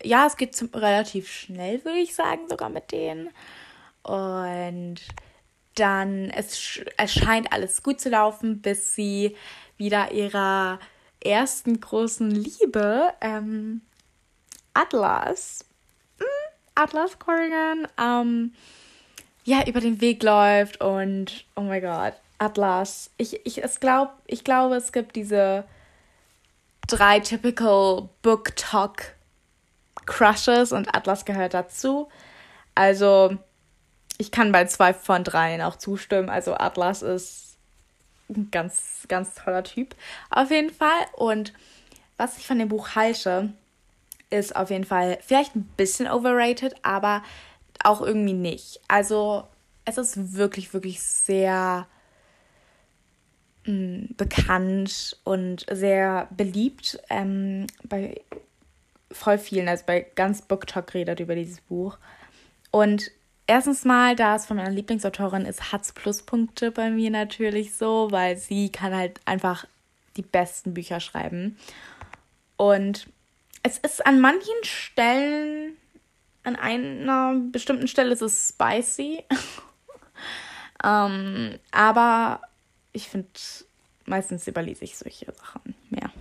ja, 0.01 0.25
es 0.25 0.37
geht 0.37 0.55
zum, 0.55 0.69
relativ 0.73 1.29
schnell, 1.29 1.83
würde 1.83 1.99
ich 1.99 2.15
sagen, 2.15 2.47
sogar 2.47 2.69
mit 2.69 2.93
denen. 2.93 3.29
Und 4.03 5.01
dann, 5.75 6.29
es, 6.29 6.81
es 6.97 7.13
scheint 7.13 7.51
alles 7.51 7.83
gut 7.83 7.99
zu 7.99 8.09
laufen, 8.09 8.61
bis 8.61 8.95
sie 8.95 9.35
wieder 9.77 10.13
ihrer 10.13 10.79
ersten 11.25 11.79
großen 11.79 12.29
Liebe, 12.29 13.13
ähm, 13.21 13.81
Atlas, 14.73 15.65
hm, 16.19 16.27
Atlas 16.75 17.19
Corrigan, 17.19 17.87
ähm, 17.99 18.53
ja, 19.45 19.65
über 19.67 19.81
den 19.81 20.01
Weg 20.01 20.23
läuft 20.23 20.81
und 20.81 21.45
oh 21.55 21.61
mein 21.61 21.81
Gott, 21.81 22.13
Atlas. 22.37 23.11
Ich, 23.17 23.45
ich, 23.45 23.63
es 23.63 23.79
glaub, 23.79 24.13
ich 24.27 24.43
glaube, 24.43 24.75
es 24.75 24.91
gibt 24.91 25.15
diese 25.15 25.65
drei 26.87 27.19
typical 27.19 28.09
Book 28.21 28.55
Talk 28.55 29.15
Crushes 30.05 30.71
und 30.71 30.95
Atlas 30.95 31.25
gehört 31.25 31.53
dazu. 31.53 32.09
Also, 32.75 33.37
ich 34.17 34.31
kann 34.31 34.51
bei 34.51 34.65
zwei 34.65 34.93
von 34.93 35.23
dreien 35.23 35.61
auch 35.61 35.77
zustimmen. 35.77 36.29
Also, 36.29 36.55
Atlas 36.55 37.01
ist 37.01 37.52
ein 38.29 38.49
ganz, 38.51 39.05
ganz 39.07 39.35
toller 39.35 39.63
Typ. 39.63 39.95
Auf 40.29 40.51
jeden 40.51 40.71
Fall. 40.71 41.05
Und 41.15 41.53
was 42.17 42.37
ich 42.37 42.47
von 42.47 42.59
dem 42.59 42.69
Buch 42.69 42.95
halte, 42.95 43.53
ist 44.29 44.55
auf 44.55 44.69
jeden 44.69 44.85
Fall 44.85 45.19
vielleicht 45.21 45.55
ein 45.55 45.69
bisschen 45.77 46.07
overrated, 46.07 46.75
aber 46.83 47.23
auch 47.83 48.01
irgendwie 48.01 48.33
nicht. 48.33 48.81
Also 48.87 49.47
es 49.85 49.97
ist 49.97 50.33
wirklich, 50.33 50.73
wirklich 50.73 51.01
sehr 51.01 51.87
mh, 53.65 53.73
mm, 53.73 54.15
bekannt 54.17 55.17
und 55.23 55.65
sehr 55.71 56.27
beliebt 56.31 56.99
ähm, 57.09 57.67
bei 57.83 58.21
voll 59.11 59.37
vielen, 59.37 59.67
also 59.67 59.83
bei 59.85 60.07
ganz 60.15 60.41
BookTok 60.41 60.93
redet 60.93 61.19
über 61.19 61.35
dieses 61.35 61.61
Buch. 61.61 61.97
Und 62.71 63.11
erstens 63.47 63.85
mal, 63.85 64.15
da 64.15 64.35
es 64.35 64.45
von 64.45 64.57
meiner 64.57 64.69
Lieblingsautorin 64.69 65.45
ist, 65.45 65.71
hat 65.71 65.81
es 65.81 65.91
Pluspunkte 65.91 66.71
bei 66.71 66.89
mir 66.89 67.09
natürlich 67.09 67.75
so, 67.75 68.07
weil 68.11 68.37
sie 68.37 68.71
kann 68.71 68.95
halt 68.95 69.19
einfach 69.25 69.65
die 70.15 70.21
besten 70.21 70.73
Bücher 70.73 70.99
schreiben. 70.99 71.57
Und 72.57 73.07
es 73.63 73.77
ist 73.77 74.05
an 74.05 74.19
manchen 74.19 74.63
Stellen, 74.63 75.77
an 76.43 76.55
einer 76.55 77.35
bestimmten 77.51 77.87
Stelle 77.87 78.13
ist 78.13 78.21
es 78.21 78.49
spicy. 78.49 79.23
ähm, 80.83 81.57
aber 81.71 82.41
ich 82.91 83.09
finde, 83.09 83.29
meistens 84.05 84.47
überlese 84.47 84.83
ich 84.83 84.97
solche 84.97 85.31
Sachen 85.31 85.75
mehr. 85.89 86.11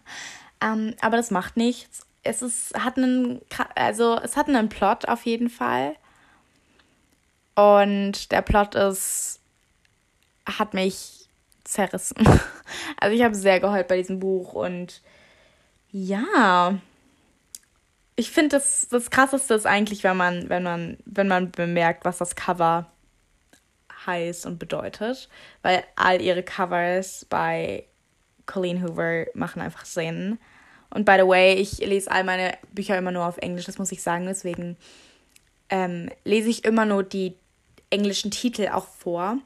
ähm, 0.60 0.94
aber 1.00 1.16
das 1.16 1.30
macht 1.30 1.56
nichts. 1.56 2.06
Es 2.22 2.42
ist, 2.42 2.78
hat 2.78 2.96
einen, 2.98 3.40
also 3.74 4.18
es 4.22 4.36
hat 4.36 4.48
einen 4.48 4.68
Plot 4.68 5.08
auf 5.08 5.26
jeden 5.26 5.50
Fall. 5.50 5.96
Und 7.54 8.32
der 8.32 8.42
Plot 8.42 8.74
ist, 8.74 9.40
hat 10.46 10.74
mich 10.74 11.28
zerrissen. 11.64 12.16
Also 12.96 13.14
ich 13.14 13.22
habe 13.22 13.34
sehr 13.34 13.60
geheult 13.60 13.88
bei 13.88 13.98
diesem 13.98 14.18
Buch 14.18 14.54
und 14.54 15.02
ja, 15.90 16.78
ich 18.16 18.30
finde 18.30 18.56
das, 18.56 18.86
das 18.90 19.10
krasseste 19.10 19.54
ist 19.54 19.66
eigentlich, 19.66 20.04
wenn 20.04 20.16
man, 20.16 20.48
wenn 20.48 20.62
man, 20.62 20.96
wenn 21.04 21.28
man 21.28 21.50
bemerkt, 21.50 22.04
was 22.04 22.18
das 22.18 22.36
Cover 22.36 22.86
heißt 24.06 24.46
und 24.46 24.58
bedeutet. 24.58 25.28
Weil 25.62 25.84
all 25.96 26.20
ihre 26.20 26.42
Covers 26.42 27.26
bei 27.28 27.84
Colleen 28.46 28.82
Hoover 28.82 29.26
machen 29.34 29.62
einfach 29.62 29.84
Sinn. 29.84 30.38
Und 30.90 31.04
by 31.04 31.16
the 31.18 31.26
way, 31.26 31.54
ich 31.54 31.78
lese 31.78 32.10
all 32.10 32.24
meine 32.24 32.56
Bücher 32.72 32.98
immer 32.98 33.12
nur 33.12 33.26
auf 33.26 33.38
Englisch, 33.38 33.64
das 33.64 33.78
muss 33.78 33.92
ich 33.92 34.02
sagen. 34.02 34.26
Deswegen 34.26 34.76
ähm, 35.70 36.10
lese 36.24 36.50
ich 36.50 36.64
immer 36.64 36.84
nur 36.84 37.02
die 37.02 37.34
englischen 37.92 38.30
Titel 38.30 38.68
auch 38.72 38.86
vor. 38.86 39.38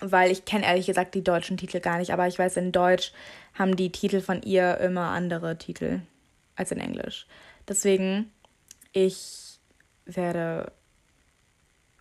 Weil 0.00 0.32
ich 0.32 0.44
kenne 0.44 0.66
ehrlich 0.66 0.86
gesagt 0.86 1.14
die 1.14 1.22
deutschen 1.22 1.56
Titel 1.56 1.80
gar 1.80 1.98
nicht. 1.98 2.12
Aber 2.12 2.26
ich 2.26 2.38
weiß, 2.38 2.56
in 2.56 2.72
Deutsch 2.72 3.12
haben 3.54 3.76
die 3.76 3.92
Titel 3.92 4.20
von 4.20 4.42
ihr 4.42 4.78
immer 4.78 5.10
andere 5.10 5.56
Titel 5.56 6.00
als 6.56 6.72
in 6.72 6.80
Englisch. 6.80 7.26
Deswegen, 7.68 8.32
ich 8.92 9.58
werde, 10.04 10.72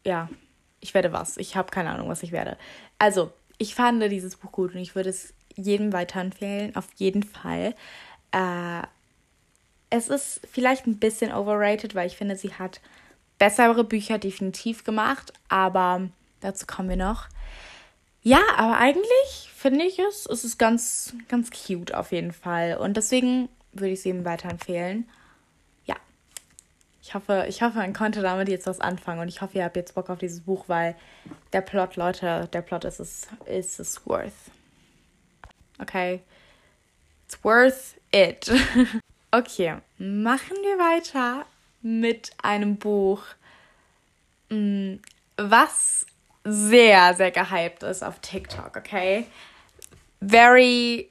ja, 0.05 0.29
ich 0.79 0.93
werde 0.93 1.13
was. 1.13 1.37
Ich 1.37 1.55
habe 1.55 1.71
keine 1.71 1.91
Ahnung, 1.91 2.09
was 2.09 2.23
ich 2.23 2.31
werde. 2.31 2.57
Also, 2.97 3.31
ich 3.57 3.75
fand 3.75 4.01
dieses 4.11 4.35
Buch 4.35 4.51
gut 4.51 4.73
und 4.73 4.81
ich 4.81 4.95
würde 4.95 5.09
es 5.09 5.33
jedem 5.55 5.93
weiterempfehlen, 5.93 6.75
auf 6.75 6.87
jeden 6.95 7.23
Fall. 7.23 7.75
Äh, 8.31 8.81
es 9.89 10.09
ist 10.09 10.41
vielleicht 10.51 10.87
ein 10.87 10.97
bisschen 10.97 11.31
overrated, 11.31 11.93
weil 11.93 12.07
ich 12.07 12.17
finde, 12.17 12.35
sie 12.35 12.53
hat 12.53 12.81
bessere 13.43 13.83
Bücher 13.83 14.19
definitiv 14.19 14.85
gemacht, 14.85 15.33
aber 15.49 16.07
dazu 16.39 16.65
kommen 16.65 16.87
wir 16.87 16.95
noch. 16.95 17.27
Ja, 18.21 18.39
aber 18.55 18.77
eigentlich 18.77 19.51
finde 19.53 19.83
ich 19.83 19.99
es, 19.99 20.25
es 20.25 20.45
ist 20.45 20.57
ganz, 20.57 21.13
ganz 21.27 21.49
cute 21.51 21.93
auf 21.93 22.13
jeden 22.13 22.31
Fall. 22.31 22.77
Und 22.77 22.95
deswegen 22.95 23.49
würde 23.73 23.89
ich 23.89 23.99
es 23.99 24.05
eben 24.05 24.23
weiterempfehlen. 24.23 25.09
Ja. 25.83 25.97
Ich 27.01 27.15
hoffe, 27.15 27.45
ich 27.49 27.61
hoffe, 27.61 27.79
man 27.79 27.91
konnte 27.91 28.21
damit 28.21 28.47
jetzt 28.47 28.65
was 28.65 28.79
anfangen 28.79 29.19
und 29.19 29.27
ich 29.27 29.41
hoffe, 29.41 29.57
ihr 29.57 29.65
habt 29.65 29.75
jetzt 29.75 29.93
Bock 29.93 30.09
auf 30.09 30.19
dieses 30.19 30.39
Buch, 30.39 30.63
weil 30.67 30.95
der 31.51 31.59
Plot, 31.59 31.97
Leute, 31.97 32.47
der 32.53 32.61
Plot 32.61 32.85
ist 32.85 33.01
es, 33.01 33.27
ist 33.45 33.77
es 33.77 34.07
worth. 34.07 34.31
Okay. 35.79 36.21
It's 37.25 37.43
worth 37.43 37.95
it. 38.13 38.49
okay, 39.31 39.79
machen 39.97 40.55
wir 40.61 40.77
weiter 40.77 41.45
mit 41.83 42.31
einem 42.41 42.77
Buch, 42.77 43.23
mm, 44.49 44.95
was 45.37 46.05
sehr, 46.43 47.13
sehr 47.13 47.31
gehypt 47.31 47.83
ist 47.83 48.03
auf 48.03 48.19
TikTok, 48.19 48.75
okay? 48.75 49.27
Very, 50.21 51.09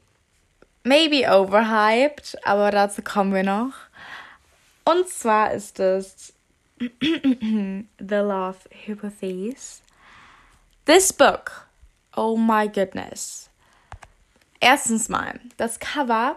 maybe 0.83 1.31
overhyped, 1.31 2.37
aber 2.45 2.71
dazu 2.71 3.02
kommen 3.02 3.33
wir 3.35 3.45
noch. 3.45 3.75
Und 4.85 5.09
zwar 5.09 5.52
ist 5.52 5.79
es 5.79 6.33
The 7.00 7.87
Love 7.99 8.59
Hypothesis. 8.85 9.83
This 10.85 11.12
book, 11.12 11.69
oh 12.17 12.37
my 12.37 12.69
goodness. 12.69 13.49
Erstens 14.61 15.09
mal, 15.09 15.41
das 15.57 15.79
Cover, 15.79 16.37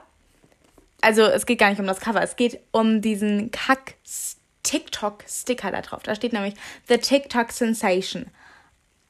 also 1.05 1.23
es 1.23 1.45
geht 1.45 1.59
gar 1.59 1.69
nicht 1.69 1.79
um 1.79 1.87
das 1.87 1.99
Cover, 1.99 2.21
es 2.21 2.35
geht 2.35 2.59
um 2.71 3.01
diesen 3.01 3.51
Kack-TikTok-Sticker 3.51 5.71
da 5.71 5.81
drauf. 5.81 6.03
Da 6.03 6.15
steht 6.15 6.33
nämlich 6.33 6.55
The 6.87 6.97
TikTok 6.97 7.51
Sensation 7.51 8.25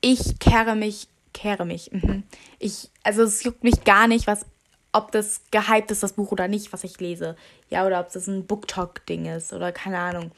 ich 0.05 0.37
kehre 0.37 0.75
mich, 0.75 1.07
kehre 1.33 1.65
mich. 1.65 1.91
Mhm. 1.91 2.23
Ich, 2.59 2.91
also 3.03 3.23
es 3.23 3.43
juckt 3.43 3.63
mich 3.63 3.83
gar 3.83 4.07
nicht, 4.07 4.27
was, 4.27 4.45
ob 4.91 5.11
das 5.11 5.41
gehypt 5.49 5.89
ist, 5.89 6.03
das 6.03 6.13
Buch 6.13 6.31
oder 6.31 6.47
nicht, 6.47 6.71
was 6.73 6.83
ich 6.83 6.99
lese. 6.99 7.35
Ja, 7.69 7.87
oder 7.87 7.99
ob 7.99 8.11
das 8.11 8.27
ein 8.27 8.45
Booktalk-Ding 8.45 9.25
ist 9.25 9.51
oder 9.51 9.71
keine 9.71 9.97
Ahnung. 9.97 10.31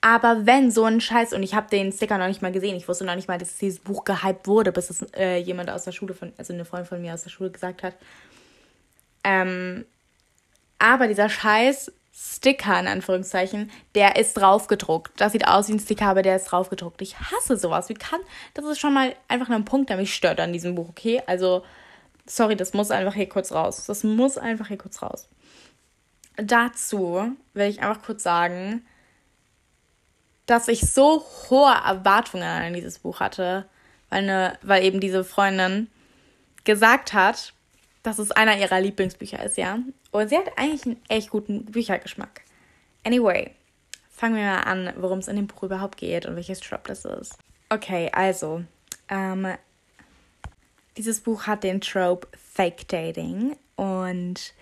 Aber 0.00 0.44
wenn 0.44 0.72
so 0.72 0.84
ein 0.84 1.00
Scheiß, 1.00 1.34
und 1.34 1.44
ich 1.44 1.54
habe 1.54 1.70
den 1.70 1.92
Sticker 1.92 2.18
noch 2.18 2.26
nicht 2.26 2.42
mal 2.42 2.50
gesehen, 2.50 2.76
ich 2.76 2.88
wusste 2.88 3.04
noch 3.04 3.14
nicht 3.14 3.28
mal, 3.28 3.38
dass 3.38 3.58
dieses 3.58 3.78
Buch 3.78 4.04
gehypt 4.04 4.48
wurde, 4.48 4.72
bis 4.72 4.90
es 4.90 5.02
äh, 5.14 5.38
jemand 5.38 5.70
aus 5.70 5.84
der 5.84 5.92
Schule 5.92 6.14
von, 6.14 6.32
also 6.36 6.52
eine 6.52 6.64
Freundin 6.64 6.88
von 6.88 7.00
mir 7.00 7.14
aus 7.14 7.22
der 7.22 7.30
Schule 7.30 7.50
gesagt 7.50 7.84
hat. 7.84 7.94
Ähm, 9.22 9.84
aber 10.78 11.08
dieser 11.08 11.28
Scheiß 11.28 11.92
Sticker 12.18 12.80
in 12.80 12.86
Anführungszeichen, 12.86 13.70
der 13.94 14.16
ist 14.16 14.34
draufgedruckt. 14.34 15.20
Das 15.20 15.32
sieht 15.32 15.46
aus 15.46 15.68
wie 15.68 15.72
ein 15.72 15.80
Sticker, 15.80 16.06
aber 16.06 16.22
der 16.22 16.36
ist 16.36 16.46
draufgedruckt. 16.46 17.02
Ich 17.02 17.18
hasse 17.20 17.58
sowas. 17.58 17.90
Wie 17.90 17.94
kann. 17.94 18.20
Das 18.54 18.64
ist 18.64 18.78
schon 18.78 18.94
mal 18.94 19.14
einfach 19.28 19.50
ein 19.50 19.66
Punkt, 19.66 19.90
der 19.90 19.98
mich 19.98 20.14
stört 20.14 20.40
an 20.40 20.52
diesem 20.52 20.74
Buch, 20.74 20.88
okay? 20.88 21.22
Also, 21.26 21.62
sorry, 22.24 22.56
das 22.56 22.72
muss 22.72 22.90
einfach 22.90 23.12
hier 23.12 23.28
kurz 23.28 23.52
raus. 23.52 23.84
Das 23.86 24.02
muss 24.02 24.38
einfach 24.38 24.68
hier 24.68 24.78
kurz 24.78 25.02
raus. 25.02 25.28
Dazu 26.36 27.36
will 27.52 27.68
ich 27.68 27.82
einfach 27.82 28.02
kurz 28.02 28.22
sagen, 28.22 28.86
dass 30.46 30.68
ich 30.68 30.80
so 30.90 31.24
hohe 31.50 31.72
Erwartungen 31.72 32.44
an 32.44 32.72
dieses 32.72 32.98
Buch 32.98 33.20
hatte, 33.20 33.66
weil, 34.08 34.22
eine, 34.22 34.58
weil 34.62 34.84
eben 34.84 35.00
diese 35.00 35.22
Freundin 35.22 35.90
gesagt 36.64 37.12
hat, 37.12 37.52
dass 38.06 38.20
es 38.20 38.30
einer 38.30 38.56
ihrer 38.56 38.80
Lieblingsbücher 38.80 39.42
ist, 39.42 39.56
ja. 39.56 39.80
Und 40.12 40.28
sie 40.28 40.38
hat 40.38 40.56
eigentlich 40.56 40.86
einen 40.86 41.02
echt 41.08 41.30
guten 41.30 41.64
Büchergeschmack. 41.64 42.42
Anyway, 43.02 43.50
fangen 44.08 44.36
wir 44.36 44.44
mal 44.44 44.60
an, 44.60 44.92
worum 44.96 45.18
es 45.18 45.26
in 45.26 45.34
dem 45.34 45.48
Buch 45.48 45.64
überhaupt 45.64 45.96
geht 45.96 46.24
und 46.24 46.36
welches 46.36 46.60
Trope 46.60 46.86
das 46.86 47.04
ist. 47.04 47.36
Okay, 47.68 48.08
also, 48.12 48.62
ähm, 49.08 49.48
dieses 50.96 51.20
Buch 51.20 51.48
hat 51.48 51.64
den 51.64 51.80
Trope 51.80 52.28
Fake 52.54 52.86
Dating 52.86 53.56
und 53.74 54.54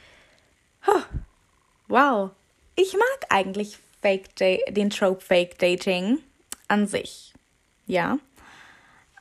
oh, 0.87 1.03
wow, 1.89 2.31
ich 2.77 2.95
mag 2.95 3.27
eigentlich 3.29 3.79
Fake 4.01 4.35
den 4.37 4.89
Trope 4.89 5.21
Fake 5.21 5.59
Dating 5.59 6.19
an 6.69 6.87
sich. 6.87 7.35
Ja. 7.87 8.19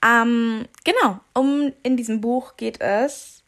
Ähm, 0.02 0.66
genau, 0.86 1.20
um 1.34 1.74
in 1.84 1.98
diesem 1.98 2.22
Buch 2.22 2.56
geht 2.56 2.80
es 2.80 3.43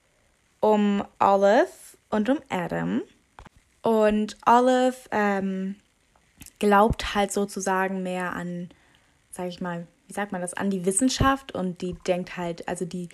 um 0.59 1.03
Olive 1.19 1.69
und 2.09 2.29
um 2.29 2.39
Adam. 2.50 3.01
Und 3.81 4.38
Olive 4.45 4.95
ähm, 5.12 5.75
glaubt 6.59 7.13
halt 7.15 7.31
sozusagen 7.31 8.03
mehr 8.03 8.33
an, 8.33 8.69
sag 9.31 9.47
ich 9.47 9.62
mal, 9.62 9.88
wie 10.07 10.13
sagt 10.13 10.31
man 10.31 10.41
das, 10.41 10.53
an 10.53 10.69
die 10.69 10.85
Wissenschaft 10.85 11.53
und 11.53 11.81
die 11.81 11.93
denkt 12.07 12.38
halt, 12.38 12.67
also 12.67 12.85
die 12.85 13.09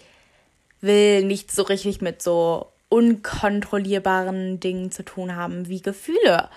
will 0.82 1.24
nicht 1.24 1.52
so 1.52 1.64
richtig 1.64 2.02
mit 2.02 2.22
so 2.22 2.68
unkontrollierbaren 2.90 4.60
Dingen 4.60 4.92
zu 4.92 5.04
tun 5.04 5.36
haben 5.36 5.68
wie 5.68 5.82
Gefühle. 5.82 6.50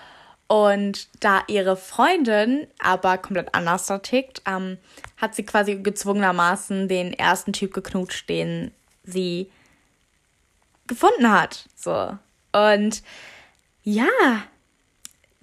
Und 0.47 1.07
da 1.23 1.43
ihre 1.47 1.75
Freundin 1.75 2.67
aber 2.77 3.17
komplett 3.17 3.55
anders 3.55 3.87
da 3.87 3.97
tickt, 3.97 4.41
ähm, 4.45 4.77
hat 5.17 5.33
sie 5.33 5.43
quasi 5.43 5.75
gezwungenermaßen 5.77 6.87
den 6.87 7.13
ersten 7.13 7.53
Typ 7.53 7.73
geknutscht, 7.73 8.29
den 8.29 8.71
sie 9.03 9.49
gefunden 10.87 11.31
hat. 11.31 11.65
So. 11.75 12.17
Und 12.51 13.03
ja, 13.83 14.07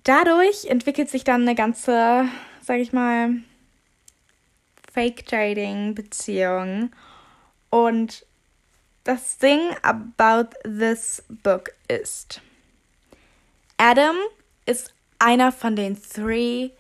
dadurch 0.05 0.67
entwickelt 0.67 1.11
sich 1.11 1.25
dann 1.25 1.43
eine 1.43 1.55
ganze, 1.55 2.29
sag 2.63 2.79
ich 2.79 2.93
mal, 2.93 3.37
Fake-Trading-Beziehung. 4.93 6.93
Und 7.71 8.27
das 9.05 9.39
Ding 9.39 9.61
about 9.83 10.57
this 10.65 11.23
book 11.29 11.73
ist, 11.89 12.41
Adam 13.77 14.17
ist 14.67 14.95
einer 15.19 15.53
von 15.53 15.77
den 15.77 16.01
three 16.01 16.71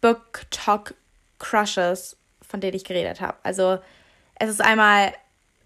Book 0.00 0.42
Talk 0.50 0.94
Crushes, 1.38 2.16
von 2.40 2.60
denen 2.60 2.76
ich 2.76 2.84
geredet 2.84 3.20
habe. 3.20 3.36
Also 3.42 3.80
es 4.36 4.48
ist 4.48 4.60
einmal 4.60 5.12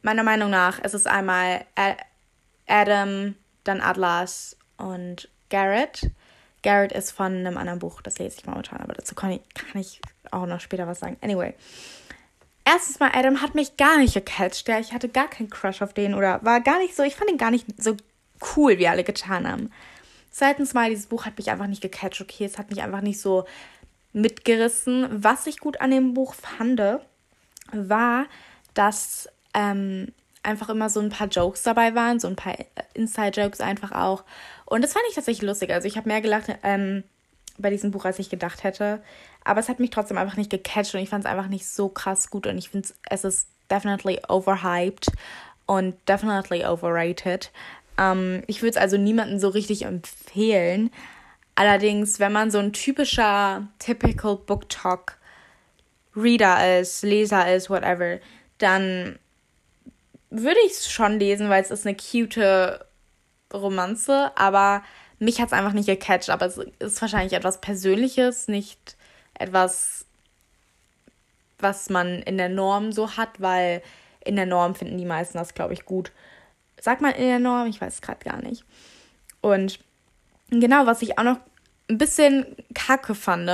meiner 0.07 0.23
Meinung 0.23 0.51
nach 0.51 0.79
ist 0.79 0.95
es 0.95 1.07
einmal 1.07 1.67
Adam, 2.67 3.35
dann 3.65 3.81
Atlas 3.81 4.57
und 4.79 5.29
Garrett. 5.51 6.13
Garrett 6.63 6.93
ist 6.93 7.11
von 7.11 7.35
einem 7.35 7.59
anderen 7.59 7.81
Buch, 7.81 8.01
das 8.01 8.19
lese 8.19 8.37
ich 8.39 8.47
momentan, 8.47 8.81
aber 8.81 8.95
dazu 8.95 9.17
kann 9.17 9.33
ich, 9.33 9.41
kann 9.55 9.81
ich 9.81 10.01
auch 10.31 10.47
noch 10.47 10.61
später 10.61 10.87
was 10.87 11.01
sagen. 11.01 11.17
Anyway, 11.21 11.55
erstens 12.65 13.01
mal, 13.01 13.11
Adam 13.15 13.43
hat 13.43 13.57
mich 13.57 13.77
gar 13.77 13.99
nicht 13.99 14.15
gecatcht. 14.15 14.69
Ja, 14.69 14.79
ich 14.79 14.93
hatte 14.93 15.09
gar 15.09 15.29
keinen 15.29 15.51
Crush 15.51 15.83
auf 15.83 15.93
den 15.93 16.15
oder 16.15 16.43
war 16.45 16.61
gar 16.61 16.79
nicht 16.79 16.95
so, 16.95 17.03
ich 17.03 17.17
fand 17.17 17.31
ihn 17.31 17.39
gar 17.39 17.51
nicht 17.51 17.67
so 17.77 17.97
cool, 18.57 18.79
wie 18.79 18.87
alle 18.87 19.03
getan 19.03 19.51
haben. 19.51 19.73
Zweitens 20.31 20.73
mal, 20.73 20.89
dieses 20.89 21.07
Buch 21.07 21.27
hat 21.27 21.37
mich 21.37 21.51
einfach 21.51 21.67
nicht 21.67 21.83
gecatcht. 21.83 22.21
Okay, 22.21 22.45
es 22.45 22.59
hat 22.59 22.71
mich 22.71 22.81
einfach 22.83 23.01
nicht 23.01 23.21
so 23.21 23.45
mitgerissen. 24.13 25.09
Was 25.11 25.49
ich 25.49 25.59
gut 25.59 25.81
an 25.81 25.91
dem 25.91 26.15
Buch 26.15 26.35
fand, 26.35 26.81
war, 27.73 28.27
dass 28.75 29.29
ähm, 29.57 30.13
einfach 30.43 30.69
immer 30.69 30.89
so 30.89 31.01
ein 31.01 31.09
paar 31.09 31.27
Jokes 31.27 31.65
dabei 31.65 31.95
waren, 31.97 32.21
so 32.21 32.29
ein 32.29 32.37
paar 32.37 32.55
Inside-Jokes 32.95 33.61
einfach 33.61 33.91
auch. 33.91 34.23
Und 34.65 34.85
das 34.85 34.93
fand 34.93 35.05
ich 35.09 35.15
tatsächlich 35.15 35.49
lustig. 35.49 35.73
Also 35.73 35.89
ich 35.89 35.97
habe 35.97 36.09
mehr 36.09 36.21
gelacht 36.21 36.55
ähm, 36.63 37.03
bei 37.59 37.71
diesem 37.71 37.91
Buch, 37.91 38.05
als 38.05 38.21
ich 38.21 38.31
gedacht 38.31 38.63
hätte. 38.63 39.03
Aber 39.45 39.59
es 39.59 39.69
hat 39.69 39.81
mich 39.81 39.91
trotzdem 39.91 40.19
einfach 40.19 40.37
nicht 40.37 40.51
gecatcht 40.51 40.95
und 40.95 41.01
ich 41.01 41.09
fand 41.09 41.25
es 41.25 41.31
einfach 41.31 41.49
nicht 41.49 41.67
so 41.67 41.89
krass 41.89 42.31
gut. 42.31 42.47
Und 42.47 42.59
ich 42.59 42.69
finde, 42.69 42.89
es 43.11 43.25
ist 43.25 43.49
definitely 43.71 44.21
overhyped 44.29 45.09
und 45.67 45.97
definitely 46.07 46.65
overrated. 46.65 47.51
Ähm, 47.99 48.43
ich 48.47 48.63
würde 48.63 48.71
es 48.71 48.77
also 48.77 48.97
niemandem 48.97 49.39
so 49.39 49.49
richtig 49.49 49.83
empfehlen. 49.85 50.91
Allerdings, 51.57 52.21
wenn 52.21 52.33
man 52.33 52.51
so 52.51 52.59
ein 52.59 52.73
typischer, 52.73 53.67
typical 53.79 54.37
Book 54.37 54.69
Talk 54.69 55.17
Reader 56.15 56.81
ist, 56.81 57.03
Leser 57.03 57.53
ist, 57.55 57.69
whatever, 57.71 58.19
dann 58.59 59.19
würde 60.43 60.61
ich 60.67 60.73
es 60.73 60.91
schon 60.91 61.19
lesen, 61.19 61.49
weil 61.49 61.63
es 61.63 61.71
ist 61.71 61.87
eine 61.87 61.97
cute 61.97 62.85
Romanze, 63.53 64.33
aber 64.37 64.83
mich 65.19 65.41
hat 65.41 65.49
es 65.49 65.53
einfach 65.53 65.73
nicht 65.73 65.87
gecatcht. 65.87 66.31
Aber 66.31 66.47
es 66.47 66.59
ist 66.79 67.01
wahrscheinlich 67.01 67.33
etwas 67.33 67.61
Persönliches, 67.61 68.49
nicht 68.49 68.97
etwas, 69.35 70.07
was 71.59 71.91
man 71.91 72.23
in 72.23 72.37
der 72.37 72.49
Norm 72.49 72.93
so 72.93 73.17
hat, 73.17 73.41
weil 73.41 73.83
in 74.25 74.37
der 74.37 74.47
Norm 74.47 74.75
finden 74.75 74.99
die 74.99 75.05
meisten 75.05 75.39
das, 75.39 75.55
glaube 75.55 75.75
ich, 75.75 75.85
gut. 75.85 76.13
Sagt 76.81 77.01
man 77.01 77.15
in 77.15 77.27
der 77.27 77.39
Norm? 77.39 77.69
Ich 77.69 77.81
weiß 77.81 77.95
es 77.95 78.03
gerade 78.03 78.25
gar 78.25 78.43
nicht. 78.43 78.65
Und 79.41 79.79
genau, 80.51 80.87
was 80.87 81.03
ich 81.03 81.19
auch 81.19 81.23
noch 81.23 81.39
ein 81.89 81.99
bisschen 81.99 82.57
kacke 82.75 83.15
fand, 83.15 83.49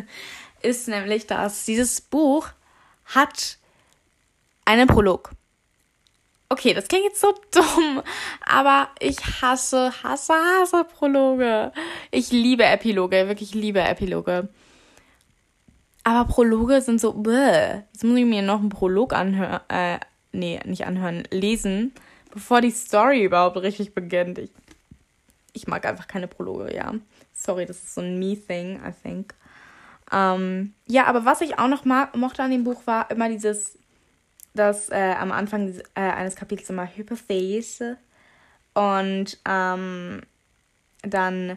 ist 0.62 0.88
nämlich, 0.88 1.26
dass 1.26 1.64
dieses 1.64 2.00
Buch 2.00 2.50
hat 3.06 3.58
einen 4.64 4.86
Prolog. 4.86 5.30
Okay, 6.48 6.74
das 6.74 6.86
klingt 6.86 7.04
jetzt 7.04 7.20
so 7.20 7.34
dumm, 7.50 8.02
aber 8.44 8.88
ich 9.00 9.18
hasse, 9.42 9.92
hasse, 10.02 10.34
hasse 10.34 10.84
Prologe. 10.84 11.72
Ich 12.12 12.30
liebe 12.30 12.64
Epiloge, 12.64 13.26
wirklich 13.28 13.54
liebe 13.54 13.80
Epiloge. 13.80 14.48
Aber 16.04 16.28
Prologe 16.28 16.80
sind 16.82 17.00
so, 17.00 17.14
bäh. 17.14 17.82
Jetzt 17.92 18.04
muss 18.04 18.18
ich 18.18 18.24
mir 18.24 18.42
noch 18.42 18.60
einen 18.60 18.68
Prolog 18.68 19.12
anhören, 19.12 19.60
äh, 19.68 19.98
nee, 20.30 20.60
nicht 20.64 20.86
anhören, 20.86 21.24
lesen, 21.32 21.92
bevor 22.32 22.60
die 22.60 22.70
Story 22.70 23.24
überhaupt 23.24 23.56
richtig 23.56 23.92
beginnt. 23.92 24.38
Ich, 24.38 24.50
ich 25.52 25.66
mag 25.66 25.84
einfach 25.84 26.06
keine 26.06 26.28
Prologe, 26.28 26.72
ja. 26.72 26.94
Sorry, 27.32 27.66
das 27.66 27.78
ist 27.78 27.94
so 27.96 28.02
ein 28.02 28.20
Me-Thing, 28.20 28.76
I 28.86 28.92
think. 29.02 29.34
Ähm, 30.12 30.74
ja, 30.86 31.06
aber 31.06 31.24
was 31.24 31.40
ich 31.40 31.58
auch 31.58 31.66
noch 31.66 31.84
mag, 31.84 32.14
mochte 32.16 32.44
an 32.44 32.52
dem 32.52 32.62
Buch 32.62 32.82
war 32.86 33.10
immer 33.10 33.28
dieses 33.28 33.76
dass 34.56 34.90
äh, 34.90 35.14
am 35.18 35.32
Anfang 35.32 35.74
äh, 35.94 36.00
eines 36.00 36.36
Kapitels 36.36 36.70
immer 36.70 36.86
Hypothese 36.86 37.98
und 38.74 39.38
ähm, 39.48 40.22
dann, 41.02 41.56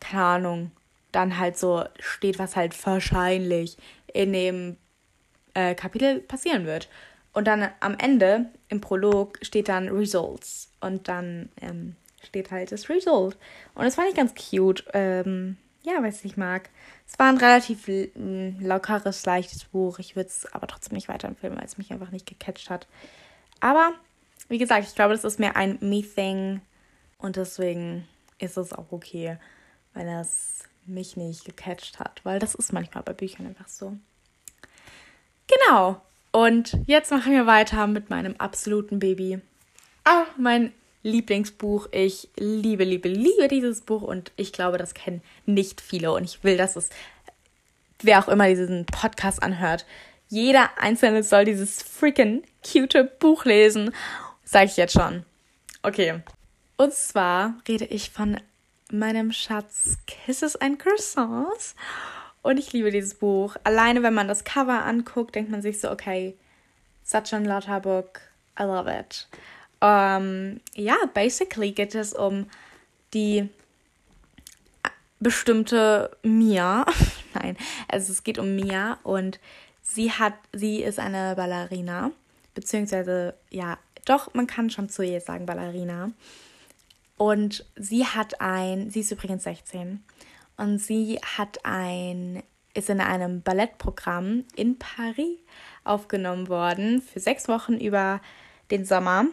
keine 0.00 0.22
Ahnung, 0.24 0.70
dann 1.12 1.38
halt 1.38 1.56
so 1.58 1.84
steht, 1.98 2.38
was 2.38 2.56
halt 2.56 2.74
wahrscheinlich 2.86 3.76
in 4.12 4.32
dem 4.32 4.76
äh, 5.54 5.74
Kapitel 5.74 6.20
passieren 6.20 6.66
wird. 6.66 6.88
Und 7.32 7.46
dann 7.46 7.68
am 7.80 7.96
Ende, 7.98 8.46
im 8.68 8.80
Prolog, 8.80 9.38
steht 9.42 9.68
dann 9.68 9.88
Results. 9.88 10.70
Und 10.80 11.08
dann 11.08 11.48
ähm, 11.60 11.94
steht 12.22 12.50
halt 12.50 12.72
das 12.72 12.88
Result. 12.88 13.36
Und 13.74 13.84
das 13.84 13.94
fand 13.94 14.08
ich 14.10 14.16
ganz 14.16 14.34
cute. 14.34 14.84
Ähm, 14.92 15.56
ja, 15.82 16.02
was 16.02 16.24
ich 16.24 16.36
mag. 16.36 16.68
Es 17.10 17.18
war 17.18 17.28
ein 17.28 17.38
relativ 17.38 17.88
lockeres, 18.16 19.26
leichtes 19.26 19.64
Buch. 19.64 19.98
Ich 19.98 20.16
würde 20.16 20.28
es 20.28 20.46
aber 20.52 20.66
trotzdem 20.66 20.94
nicht 20.94 21.08
weiterempfehlen, 21.08 21.56
weil 21.56 21.64
es 21.64 21.78
mich 21.78 21.92
einfach 21.92 22.10
nicht 22.10 22.26
gecatcht 22.26 22.70
hat. 22.70 22.86
Aber 23.58 23.92
wie 24.48 24.58
gesagt, 24.58 24.86
ich 24.86 24.94
glaube, 24.94 25.14
das 25.14 25.24
ist 25.24 25.38
mehr 25.38 25.56
ein 25.56 25.78
Me-Thing 25.80 26.60
und 27.18 27.36
deswegen 27.36 28.08
ist 28.38 28.56
es 28.56 28.72
auch 28.72 28.90
okay, 28.90 29.36
wenn 29.92 30.08
es 30.08 30.64
mich 30.86 31.16
nicht 31.16 31.44
gecatcht 31.44 31.98
hat, 31.98 32.20
weil 32.24 32.38
das 32.38 32.54
ist 32.54 32.72
manchmal 32.72 33.02
bei 33.02 33.12
Büchern 33.12 33.46
einfach 33.46 33.68
so. 33.68 33.96
Genau. 35.46 36.00
Und 36.32 36.78
jetzt 36.86 37.10
machen 37.10 37.32
wir 37.32 37.46
weiter 37.46 37.86
mit 37.86 38.08
meinem 38.08 38.36
absoluten 38.38 38.98
Baby. 38.98 39.40
Ah, 40.04 40.24
mein 40.38 40.72
Lieblingsbuch. 41.02 41.88
Ich 41.92 42.28
liebe, 42.36 42.84
liebe, 42.84 43.08
liebe 43.08 43.48
dieses 43.48 43.80
Buch 43.80 44.02
und 44.02 44.32
ich 44.36 44.52
glaube, 44.52 44.78
das 44.78 44.94
kennen 44.94 45.22
nicht 45.46 45.80
viele 45.80 46.12
und 46.12 46.24
ich 46.24 46.44
will, 46.44 46.56
dass 46.56 46.76
es, 46.76 46.90
wer 48.02 48.18
auch 48.18 48.28
immer 48.28 48.48
diesen 48.48 48.86
Podcast 48.86 49.42
anhört, 49.42 49.86
jeder 50.28 50.78
Einzelne 50.78 51.22
soll 51.22 51.44
dieses 51.44 51.82
freaking 51.82 52.42
cute 52.64 53.18
Buch 53.18 53.44
lesen. 53.44 53.92
Sag 54.44 54.66
ich 54.66 54.76
jetzt 54.76 54.92
schon. 54.92 55.24
Okay. 55.82 56.22
Und 56.76 56.92
zwar 56.92 57.54
rede 57.66 57.84
ich 57.86 58.10
von 58.10 58.40
meinem 58.92 59.32
Schatz 59.32 59.98
Kisses 60.06 60.56
and 60.56 60.78
Croissants. 60.78 61.74
Und 62.42 62.58
ich 62.58 62.72
liebe 62.72 62.90
dieses 62.90 63.14
Buch. 63.14 63.56
Alleine, 63.64 64.02
wenn 64.02 64.14
man 64.14 64.28
das 64.28 64.44
Cover 64.44 64.84
anguckt, 64.84 65.34
denkt 65.34 65.50
man 65.50 65.62
sich 65.62 65.80
so, 65.80 65.90
okay, 65.90 66.36
such 67.04 67.32
a 67.32 67.38
lauter 67.38 67.80
book. 67.80 68.20
I 68.58 68.62
love 68.62 68.90
it. 68.90 69.26
Ähm, 69.80 70.60
ja, 70.74 70.96
basically 71.14 71.72
geht 71.72 71.94
es 71.94 72.12
um 72.12 72.46
die 73.14 73.48
bestimmte 75.20 76.16
Mia. 76.22 76.84
Nein, 77.34 77.56
also 77.88 78.12
es 78.12 78.24
geht 78.24 78.38
um 78.38 78.54
Mia 78.56 78.98
und 79.02 79.38
sie 79.82 80.10
hat, 80.10 80.34
sie 80.52 80.82
ist 80.82 80.98
eine 80.98 81.34
Ballerina, 81.36 82.10
beziehungsweise, 82.54 83.34
ja, 83.50 83.78
doch, 84.04 84.34
man 84.34 84.46
kann 84.46 84.70
schon 84.70 84.88
zu 84.88 85.02
ihr 85.02 85.20
sagen 85.20 85.46
Ballerina. 85.46 86.10
Und 87.16 87.66
sie 87.76 88.06
hat 88.06 88.40
ein, 88.40 88.90
sie 88.90 89.00
ist 89.00 89.12
übrigens 89.12 89.44
16, 89.44 90.02
und 90.56 90.78
sie 90.78 91.18
hat 91.36 91.64
ein, 91.64 92.42
ist 92.74 92.90
in 92.90 93.00
einem 93.00 93.42
Ballettprogramm 93.42 94.44
in 94.56 94.78
Paris 94.78 95.38
aufgenommen 95.84 96.48
worden 96.48 97.02
für 97.02 97.20
sechs 97.20 97.48
Wochen 97.48 97.74
über 97.74 98.20
den 98.70 98.84
Sommer. 98.84 99.26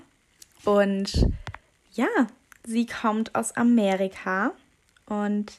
Und 0.66 1.28
ja, 1.94 2.08
sie 2.66 2.86
kommt 2.86 3.36
aus 3.36 3.56
Amerika 3.56 4.52
und 5.08 5.54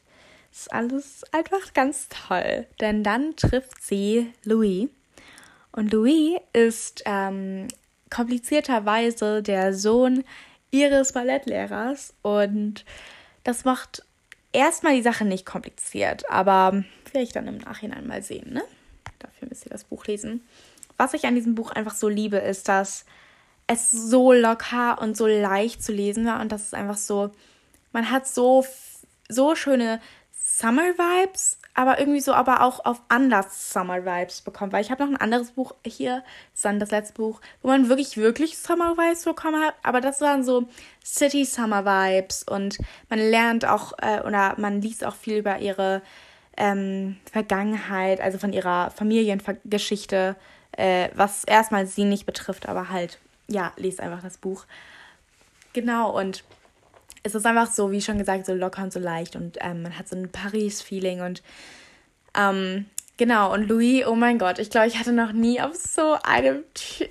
es 0.52 0.60
ist 0.60 0.72
alles 0.72 1.24
einfach 1.32 1.72
ganz 1.74 2.08
toll. 2.08 2.66
Denn 2.80 3.02
dann 3.02 3.36
trifft 3.36 3.82
sie 3.82 4.32
Louis. 4.44 4.88
Und 5.72 5.92
Louis 5.92 6.40
ist 6.52 7.02
ähm, 7.06 7.68
komplizierterweise 8.10 9.42
der 9.42 9.74
Sohn 9.74 10.24
ihres 10.70 11.12
Ballettlehrers. 11.12 12.14
Und 12.22 12.84
das 13.44 13.64
macht 13.64 14.02
erstmal 14.52 14.94
die 14.96 15.02
Sache 15.02 15.24
nicht 15.24 15.46
kompliziert, 15.46 16.28
aber 16.30 16.84
vielleicht 17.10 17.36
dann 17.36 17.48
im 17.48 17.58
Nachhinein 17.58 18.06
mal 18.06 18.22
sehen, 18.22 18.52
ne? 18.52 18.62
Dafür 19.18 19.48
müsst 19.48 19.66
ihr 19.66 19.70
das 19.70 19.84
Buch 19.84 20.06
lesen. 20.06 20.42
Was 20.96 21.14
ich 21.14 21.26
an 21.26 21.34
diesem 21.34 21.54
Buch 21.54 21.70
einfach 21.70 21.94
so 21.94 22.08
liebe, 22.08 22.38
ist, 22.38 22.68
dass 22.68 23.04
es 23.68 23.90
so 23.92 24.32
locker 24.32 25.00
und 25.00 25.16
so 25.16 25.26
leicht 25.26 25.82
zu 25.82 25.92
lesen 25.92 26.26
war 26.26 26.40
und 26.40 26.50
das 26.50 26.62
ist 26.62 26.74
einfach 26.74 26.96
so, 26.96 27.30
man 27.92 28.10
hat 28.10 28.26
so, 28.26 28.64
so 29.28 29.54
schöne 29.54 30.00
Summer 30.32 30.94
Vibes, 30.96 31.58
aber 31.74 32.00
irgendwie 32.00 32.20
so 32.20 32.32
aber 32.32 32.62
auch 32.62 32.84
auf 32.84 33.02
Anlass 33.08 33.70
Summer 33.72 34.04
Vibes 34.04 34.40
bekommen, 34.40 34.72
weil 34.72 34.82
ich 34.82 34.90
habe 34.90 35.04
noch 35.04 35.10
ein 35.10 35.20
anderes 35.20 35.52
Buch 35.52 35.74
hier, 35.84 36.24
dann 36.62 36.80
das 36.80 36.90
letzte 36.90 37.14
Buch, 37.14 37.40
wo 37.62 37.68
man 37.68 37.90
wirklich, 37.90 38.16
wirklich 38.16 38.58
Summer 38.58 38.96
Vibes 38.96 39.24
bekommen 39.24 39.62
hat, 39.62 39.74
aber 39.82 40.00
das 40.00 40.22
waren 40.22 40.42
so 40.42 40.66
City 41.04 41.44
Summer 41.44 41.84
Vibes 41.84 42.42
und 42.44 42.78
man 43.10 43.18
lernt 43.18 43.66
auch 43.66 43.92
äh, 43.98 44.22
oder 44.26 44.54
man 44.56 44.80
liest 44.80 45.04
auch 45.04 45.14
viel 45.14 45.36
über 45.36 45.58
ihre 45.58 46.00
ähm, 46.56 47.18
Vergangenheit, 47.30 48.20
also 48.22 48.38
von 48.38 48.54
ihrer 48.54 48.90
Familiengeschichte, 48.92 50.36
äh, 50.72 51.10
was 51.14 51.44
erstmal 51.44 51.86
sie 51.86 52.04
nicht 52.04 52.24
betrifft, 52.24 52.66
aber 52.66 52.88
halt 52.88 53.18
ja, 53.48 53.72
lest 53.76 54.00
einfach 54.00 54.22
das 54.22 54.38
Buch. 54.38 54.66
Genau, 55.72 56.16
und 56.18 56.44
es 57.22 57.34
ist 57.34 57.46
einfach 57.46 57.70
so, 57.70 57.90
wie 57.90 58.00
schon 58.00 58.18
gesagt, 58.18 58.46
so 58.46 58.54
locker 58.54 58.82
und 58.82 58.92
so 58.92 59.00
leicht 59.00 59.36
und 59.36 59.58
ähm, 59.60 59.82
man 59.82 59.98
hat 59.98 60.08
so 60.08 60.16
ein 60.16 60.30
Paris-Feeling 60.30 61.20
und 61.20 61.42
ähm, 62.34 62.86
genau, 63.16 63.52
und 63.52 63.68
Louis, 63.68 64.06
oh 64.06 64.14
mein 64.14 64.38
Gott, 64.38 64.58
ich 64.58 64.70
glaube, 64.70 64.86
ich 64.86 64.98
hatte 64.98 65.12
noch 65.12 65.32
nie 65.32 65.60
auf 65.60 65.74
so 65.74 66.16
einem 66.22 66.64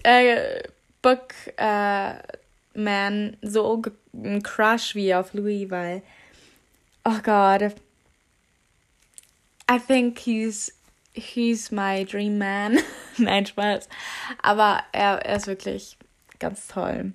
äh, 0.04 0.64
Book 1.02 1.34
äh, 1.58 2.14
Man 2.74 3.38
so 3.42 3.82
einen 4.14 4.44
Crush 4.44 4.96
wie 4.96 5.14
auf 5.14 5.34
Louis, 5.34 5.70
weil, 5.70 6.02
oh 7.04 7.20
Gott, 7.24 7.76
I 9.70 9.80
think 9.80 10.20
he's 10.20 10.74
He's 11.18 11.72
my 11.72 12.06
dream 12.06 12.38
man. 12.38 12.80
Nein, 13.18 13.46
Spaß. 13.46 13.90
Aber 14.42 14.84
er, 14.92 15.26
er 15.26 15.36
ist 15.36 15.48
wirklich 15.48 15.98
ganz 16.40 16.68
toll. 16.68 17.14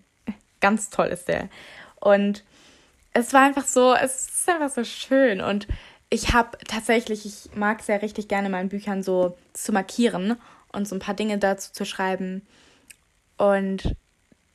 Ganz 0.60 0.90
toll 0.90 1.08
ist 1.08 1.28
der. 1.28 1.48
Und 2.00 2.44
es 3.12 3.32
war 3.32 3.42
einfach 3.42 3.66
so, 3.66 3.94
es 3.94 4.26
ist 4.26 4.48
einfach 4.48 4.70
so 4.70 4.84
schön. 4.84 5.40
Und 5.40 5.66
ich 6.10 6.32
habe 6.32 6.58
tatsächlich, 6.66 7.26
ich 7.26 7.56
mag 7.56 7.80
es 7.80 7.86
ja 7.86 7.96
richtig 7.96 8.28
gerne, 8.28 8.46
in 8.46 8.52
meinen 8.52 8.68
Büchern 8.68 9.02
so 9.02 9.36
zu 9.52 9.72
markieren 9.72 10.36
und 10.72 10.88
so 10.88 10.94
ein 10.96 11.00
paar 11.00 11.14
Dinge 11.14 11.38
dazu 11.38 11.72
zu 11.72 11.84
schreiben. 11.84 12.46
Und 13.36 13.96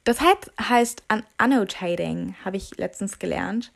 das 0.03 0.21
heißt, 0.21 0.51
heißt 0.59 1.03
Annotating, 1.37 2.35
habe 2.45 2.57
ich 2.57 2.77
letztens 2.77 3.19
gelernt. 3.19 3.71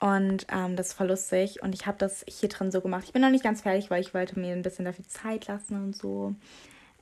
Und 0.00 0.46
ähm, 0.50 0.76
das 0.76 0.88
ist 0.88 0.92
voll 0.94 1.08
lustig. 1.08 1.62
Und 1.62 1.74
ich 1.74 1.86
habe 1.86 1.98
das 1.98 2.24
hier 2.28 2.48
drin 2.48 2.70
so 2.70 2.80
gemacht. 2.80 3.04
Ich 3.06 3.12
bin 3.12 3.22
noch 3.22 3.30
nicht 3.30 3.44
ganz 3.44 3.62
fertig, 3.62 3.90
weil 3.90 4.00
ich 4.00 4.14
wollte 4.14 4.38
mir 4.38 4.52
ein 4.52 4.62
bisschen 4.62 4.84
dafür 4.84 5.06
Zeit 5.08 5.46
lassen 5.46 5.76
und 5.82 5.96
so. 5.96 6.34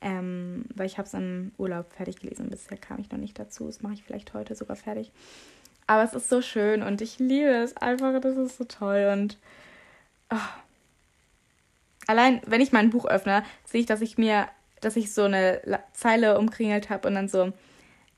Ähm, 0.01 0.65
weil 0.75 0.85
ich 0.85 0.97
habe 0.97 1.07
es 1.07 1.13
im 1.13 1.51
Urlaub 1.57 1.91
fertig 1.91 2.17
gelesen. 2.17 2.49
Bisher 2.49 2.77
kam 2.77 2.99
ich 2.99 3.11
noch 3.11 3.17
nicht 3.17 3.39
dazu. 3.39 3.65
Das 3.65 3.81
mache 3.81 3.93
ich 3.93 4.03
vielleicht 4.03 4.33
heute 4.33 4.55
sogar 4.55 4.75
fertig. 4.75 5.11
Aber 5.87 6.03
es 6.03 6.13
ist 6.13 6.29
so 6.29 6.41
schön 6.41 6.83
und 6.83 7.01
ich 7.01 7.17
liebe 7.19 7.49
es 7.49 7.75
einfach. 7.77 8.19
Das 8.21 8.37
ist 8.37 8.57
so 8.57 8.65
toll. 8.65 9.09
Und 9.11 9.37
oh. 10.29 10.35
allein, 12.07 12.41
wenn 12.45 12.61
ich 12.61 12.71
mein 12.71 12.89
Buch 12.89 13.05
öffne, 13.05 13.43
sehe 13.65 13.81
ich, 13.81 13.87
dass 13.87 14.01
ich 14.01 14.17
mir, 14.17 14.47
dass 14.81 14.95
ich 14.95 15.13
so 15.13 15.23
eine 15.23 15.61
Zeile 15.93 16.37
umkringelt 16.37 16.89
habe 16.89 17.07
und 17.07 17.15
dann 17.15 17.29
so, 17.29 17.53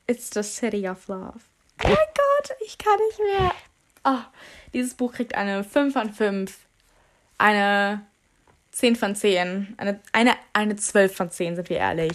It's 0.08 0.32
the 0.34 0.42
city 0.42 0.90
of 0.90 1.08
love. 1.08 1.40
Mein 1.84 1.94
Gott, 1.94 2.58
ich 2.66 2.80
kann 2.80 2.98
nicht 3.08 3.20
mehr. 3.20 3.52
Oh, 4.04 4.18
dieses 4.74 4.96
Buch 4.96 5.14
kriegt 5.14 5.36
eine 5.36 5.64
5 5.64 5.94
von 5.94 6.12
5, 6.12 6.58
eine 7.38 8.06
10 8.80 8.96
von 8.96 9.14
10, 9.14 9.76
eine, 9.76 10.00
eine, 10.14 10.36
eine 10.54 10.78
12 10.78 11.14
von 11.14 11.30
10, 11.30 11.58
sind 11.58 11.70
wir 11.70 11.80
ehrlich. 11.80 12.14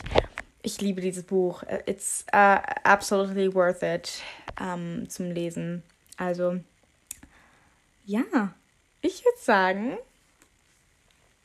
Ich 0.62 0.80
liebe 0.80 1.02
dieses 1.02 1.24
Buch. 1.24 1.62
It's 1.84 2.24
uh, 2.34 2.56
absolutely 2.84 3.54
worth 3.54 3.82
it 3.82 4.22
um, 4.58 5.06
zum 5.10 5.30
Lesen. 5.30 5.82
Also, 6.16 6.58
ja, 8.06 8.54
ich 9.02 9.22
würde 9.26 9.38
sagen, 9.42 9.98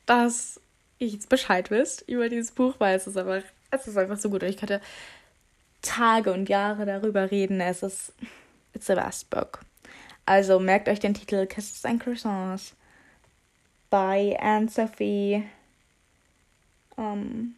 dass 0.05 0.61
ich 0.99 1.11
jetzt 1.11 1.27
Bescheid 1.27 1.69
wisst 1.69 2.07
über 2.07 2.29
dieses 2.29 2.53
Buch, 2.53 2.75
weil 2.77 2.95
es 2.95 3.05
ist 3.05 3.17
einfach, 3.17 3.43
es 3.71 3.87
ist 3.87 3.97
einfach 3.97 4.17
so 4.17 4.29
gut. 4.29 4.43
Und 4.43 4.47
ich 4.47 4.55
könnte 4.55 4.79
Tage 5.81 6.31
und 6.31 6.47
Jahre 6.47 6.85
darüber 6.85 7.29
reden. 7.29 7.59
Es 7.59 7.83
ist, 7.83 8.13
it's 8.73 8.87
the 8.87 8.95
best 8.95 9.29
book. 9.29 9.59
Also 10.25 10.61
merkt 10.61 10.87
euch 10.87 11.01
den 11.01 11.13
Titel 11.13 11.45
Kisses 11.45 11.83
and 11.83 12.01
Croissants 12.01 12.73
by 13.89 14.35
Anne-Sophie 14.39 15.43
um, 16.95 17.55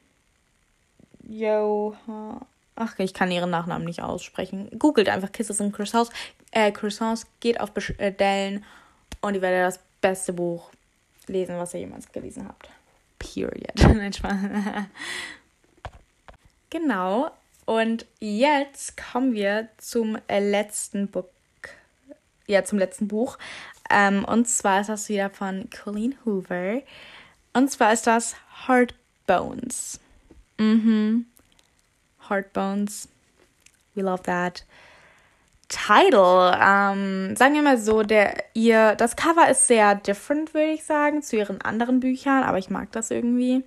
Yo. 1.28 1.96
Ach, 2.76 3.00
ich 3.00 3.14
kann 3.14 3.32
ihren 3.32 3.50
Nachnamen 3.50 3.86
nicht 3.86 4.02
aussprechen. 4.02 4.70
Googelt 4.78 5.10
einfach 5.10 5.32
Kisses 5.32 5.62
and 5.62 5.74
Croissants. 5.74 6.12
Äh, 6.52 6.72
Croissants, 6.72 7.26
geht 7.40 7.60
auf 7.60 7.72
Bestellen 7.72 8.66
und 9.22 9.36
ihr 9.36 9.42
werdet 9.42 9.68
das 9.68 9.80
beste 10.02 10.34
Buch 10.34 10.72
lesen, 11.28 11.58
was 11.58 11.74
ihr 11.74 11.82
jemals 11.82 12.12
gelesen 12.12 12.48
habt. 12.48 12.70
Period. 13.20 13.74
genau. 16.70 17.32
Und 17.66 18.06
jetzt 18.20 18.98
kommen 18.98 19.34
wir 19.34 19.70
zum 19.78 20.18
letzten 20.28 21.08
Buch 21.08 21.26
ja, 22.48 22.64
zum 22.64 22.80
letzten 22.80 23.08
Buch. 23.08 23.38
Ähm, 23.90 24.26
und 24.26 24.48
zwar 24.48 24.82
ist 24.82 24.88
das 24.88 25.10
wieder 25.10 25.30
von 25.30 25.70
Colleen 25.70 26.16
Hoover. 26.26 26.82
Und 27.54 27.70
zwar 27.70 27.94
ist 27.94 28.08
das 28.08 28.36
Heartbones. 28.68 30.00
Mhm. 30.58 31.26
Heartbones. 32.30 33.10
We 33.96 34.02
love 34.02 34.24
that. 34.24 34.66
Title, 35.68 36.52
ähm, 36.62 37.36
sagen 37.38 37.54
wir 37.54 37.62
mal 37.62 37.78
so, 37.78 38.04
der 38.04 38.44
ihr 38.54 38.96
das 38.96 39.16
Cover 39.16 39.50
ist 39.50 39.68
sehr 39.68 39.96
different, 39.96 40.54
würde 40.54 40.72
ich 40.72 40.84
sagen, 40.84 41.22
zu 41.24 41.38
ihren 41.38 41.62
anderen 41.62 42.02
Büchern, 42.02 42.44
aber 42.44 42.58
ich 42.58 42.70
mag 42.70 42.92
das 42.92 43.10
irgendwie. 43.10 43.64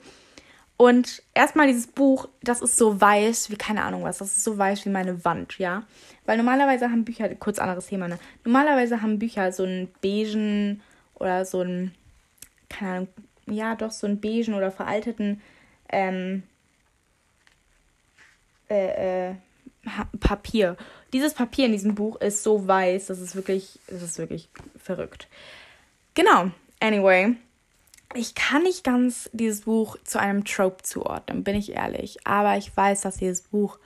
Und 0.77 1.23
erstmal 1.35 1.69
dieses 1.69 1.87
Buch, 1.87 2.29
das 2.43 2.61
ist 2.61 2.77
so 2.77 3.01
weiß 3.01 3.51
wie 3.51 3.57
keine 3.57 3.85
Ahnung 3.85 4.03
was, 4.03 4.19
das 4.19 4.37
ist 4.37 4.45
so 4.45 4.59
weiß 4.59 4.85
wie 4.85 4.91
meine 4.91 5.25
Wand, 5.25 5.59
ja. 5.59 5.85
Weil 6.27 6.37
normalerweise 6.37 6.91
haben 6.91 7.05
Bücher, 7.05 7.33
kurz 7.37 7.59
anderes 7.59 7.87
Thema, 7.87 8.09
ne? 8.09 8.19
Normalerweise 8.45 9.01
haben 9.01 9.19
Bücher 9.19 9.53
so 9.53 9.63
einen 9.63 9.89
beigen 10.03 10.83
oder 11.15 11.45
so 11.45 11.61
einen, 11.61 11.95
keine 12.69 12.91
Ahnung, 12.91 13.09
ja 13.47 13.77
doch, 13.77 13.93
so 13.93 14.07
einen 14.07 14.21
beigen 14.21 14.55
oder 14.55 14.73
veralteten 14.73 15.41
ähm, 15.91 16.43
äh, 18.69 19.31
äh, 19.31 19.35
Papier. 20.19 20.77
Dieses 21.13 21.35
Papier 21.35 21.67
in 21.67 21.73
diesem 21.73 21.95
Buch 21.95 22.21
ist 22.21 22.43
so 22.43 22.67
weiß, 22.67 23.07
das 23.07 23.21
ist 23.21 23.37
wirklich, 23.37 23.79
das 23.87 24.03
ist 24.03 24.19
wirklich 24.19 24.49
verrückt. 24.77 25.29
Genau, 26.15 26.51
anyway 26.81 27.37
ich 28.15 28.35
kann 28.35 28.63
nicht 28.63 28.85
ganz 28.85 29.31
dieses 29.33 29.63
Buch 29.63 29.97
zu 30.05 30.19
einem 30.19 30.45
Trope 30.45 30.83
zuordnen, 30.83 31.45
bin 31.45 31.57
ich 31.57 31.73
ehrlich. 31.73 32.27
Aber 32.27 32.57
ich 32.57 32.75
weiß, 32.77 33.03
dass 33.03 33.17
dieses 33.17 33.43
Buch 33.43 33.79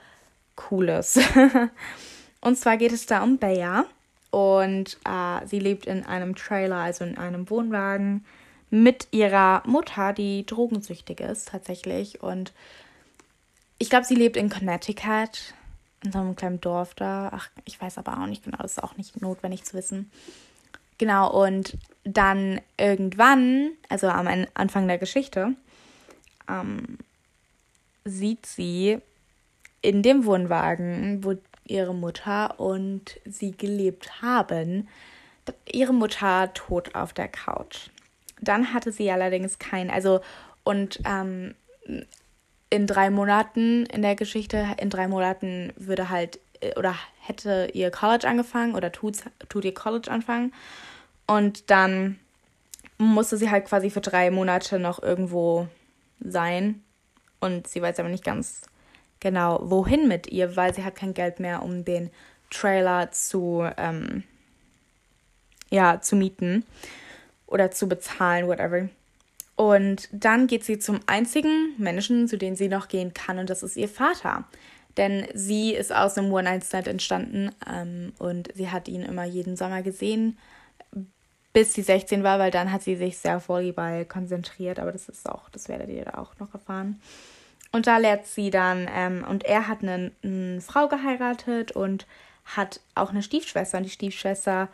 cool 0.69 0.89
ist. 0.89 1.19
und 2.41 2.57
zwar 2.57 2.77
geht 2.77 2.91
es 2.91 3.05
da 3.05 3.23
um 3.23 3.37
Bea. 3.37 3.85
Und 4.31 4.97
äh, 5.05 5.45
sie 5.47 5.59
lebt 5.59 5.85
in 5.85 6.05
einem 6.05 6.35
Trailer, 6.35 6.77
also 6.77 7.03
in 7.03 7.17
einem 7.17 7.49
Wohnwagen, 7.49 8.25
mit 8.69 9.07
ihrer 9.11 9.63
Mutter, 9.65 10.13
die 10.13 10.45
drogensüchtig 10.45 11.19
ist 11.19 11.49
tatsächlich. 11.49 12.21
Und 12.21 12.53
ich 13.79 13.89
glaube, 13.89 14.05
sie 14.05 14.15
lebt 14.15 14.37
in 14.37 14.49
Connecticut, 14.49 15.53
in 16.03 16.11
so 16.11 16.19
einem 16.19 16.35
kleinen 16.35 16.61
Dorf 16.61 16.93
da. 16.93 17.31
Ach, 17.33 17.49
ich 17.65 17.81
weiß 17.81 17.97
aber 17.97 18.19
auch 18.19 18.27
nicht 18.27 18.43
genau, 18.43 18.57
das 18.57 18.73
ist 18.73 18.83
auch 18.83 18.97
nicht 18.97 19.21
notwendig 19.21 19.63
zu 19.63 19.75
wissen. 19.75 20.11
Genau, 20.99 21.31
und 21.31 21.77
dann 22.03 22.61
irgendwann, 22.77 23.71
also 23.87 24.07
am 24.07 24.27
Anfang 24.53 24.87
der 24.87 24.99
Geschichte, 24.99 25.55
ähm, 26.47 26.99
sieht 28.05 28.45
sie 28.45 28.99
in 29.81 30.03
dem 30.03 30.25
Wohnwagen, 30.25 31.23
wo 31.23 31.35
ihre 31.65 31.95
Mutter 31.95 32.59
und 32.59 33.19
sie 33.25 33.51
gelebt 33.51 34.21
haben, 34.21 34.87
ihre 35.71 35.93
Mutter 35.93 36.53
tot 36.53 36.95
auf 36.95 37.13
der 37.13 37.27
Couch. 37.27 37.89
Dann 38.41 38.73
hatte 38.73 38.91
sie 38.91 39.09
allerdings 39.09 39.57
kein, 39.57 39.89
also 39.89 40.21
und 40.63 40.99
ähm, 41.05 41.55
in 42.69 42.87
drei 42.87 43.09
Monaten 43.09 43.85
in 43.85 44.01
der 44.01 44.15
Geschichte, 44.15 44.75
in 44.77 44.89
drei 44.89 45.07
Monaten 45.07 45.73
würde 45.77 46.09
halt 46.09 46.39
äh, 46.61 46.77
oder 46.77 46.95
hätte 47.21 47.69
ihr 47.73 47.91
College 47.91 48.27
angefangen 48.27 48.75
oder 48.75 48.91
tut, 48.91 49.17
tut 49.47 49.65
ihr 49.65 49.73
College 49.73 50.11
anfangen. 50.11 50.53
Und 51.29 51.69
dann 51.69 52.17
musste 52.97 53.37
sie 53.37 53.51
halt 53.51 53.65
quasi 53.65 53.91
für 53.91 54.01
drei 54.01 54.31
Monate 54.31 54.79
noch 54.79 55.03
irgendwo 55.03 55.67
sein. 56.19 56.81
Und 57.39 57.67
sie 57.67 57.83
weiß 57.83 57.99
aber 57.99 58.09
nicht 58.09 58.23
ganz 58.23 58.63
genau, 59.19 59.59
wohin 59.61 60.07
mit 60.07 60.31
ihr, 60.31 60.55
weil 60.55 60.73
sie 60.73 60.83
hat 60.83 60.95
kein 60.95 61.13
Geld 61.13 61.39
mehr, 61.39 61.61
um 61.61 61.85
den 61.85 62.09
Trailer 62.49 63.11
zu, 63.11 63.63
ähm, 63.77 64.23
ja, 65.69 66.01
zu 66.01 66.15
mieten 66.15 66.65
oder 67.45 67.69
zu 67.69 67.87
bezahlen, 67.87 68.47
whatever. 68.47 68.89
Und 69.55 70.09
dann 70.11 70.47
geht 70.47 70.63
sie 70.63 70.79
zum 70.79 70.99
einzigen 71.05 71.75
Menschen, 71.77 72.27
zu 72.27 72.39
dem 72.39 72.55
sie 72.55 72.69
noch 72.69 72.87
gehen 72.87 73.13
kann, 73.13 73.37
und 73.37 73.51
das 73.51 73.61
ist 73.61 73.77
ihr 73.77 73.89
Vater. 73.89 74.45
Denn 74.97 75.27
sie 75.35 75.75
ist 75.75 75.93
aus 75.93 76.17
einem 76.17 76.33
One-Night-Stand 76.33 76.87
entstanden 76.87 77.51
ähm, 77.71 78.13
und 78.17 78.49
sie 78.55 78.71
hat 78.71 78.87
ihn 78.87 79.03
immer 79.03 79.25
jeden 79.25 79.55
Sommer 79.55 79.83
gesehen 79.83 80.35
bis 81.59 81.73
sie 81.73 81.81
16 81.81 82.23
war, 82.23 82.39
weil 82.39 82.51
dann 82.51 82.71
hat 82.71 82.83
sie 82.83 82.95
sich 82.95 83.17
sehr 83.17 83.35
auf 83.35 83.49
Volleyball 83.49 84.05
konzentriert, 84.05 84.79
aber 84.79 84.93
das 84.93 85.09
ist 85.09 85.27
auch, 85.27 85.49
das 85.49 85.67
werdet 85.67 85.89
ihr 85.89 86.05
da 86.05 86.13
auch 86.13 86.31
noch 86.39 86.53
erfahren. 86.53 87.01
Und 87.73 87.85
da 87.85 87.97
lernt 87.97 88.25
sie 88.27 88.49
dann, 88.49 88.87
ähm, 88.95 89.25
und 89.27 89.43
er 89.43 89.67
hat 89.67 89.83
eine, 89.83 90.13
eine, 90.23 90.61
Frau 90.61 90.87
geheiratet 90.87 91.73
und 91.73 92.07
hat 92.45 92.79
auch 92.95 93.09
eine 93.09 93.21
Stiefschwester. 93.21 93.77
Und 93.77 93.83
die 93.83 93.89
Stiefschwester, 93.89 94.69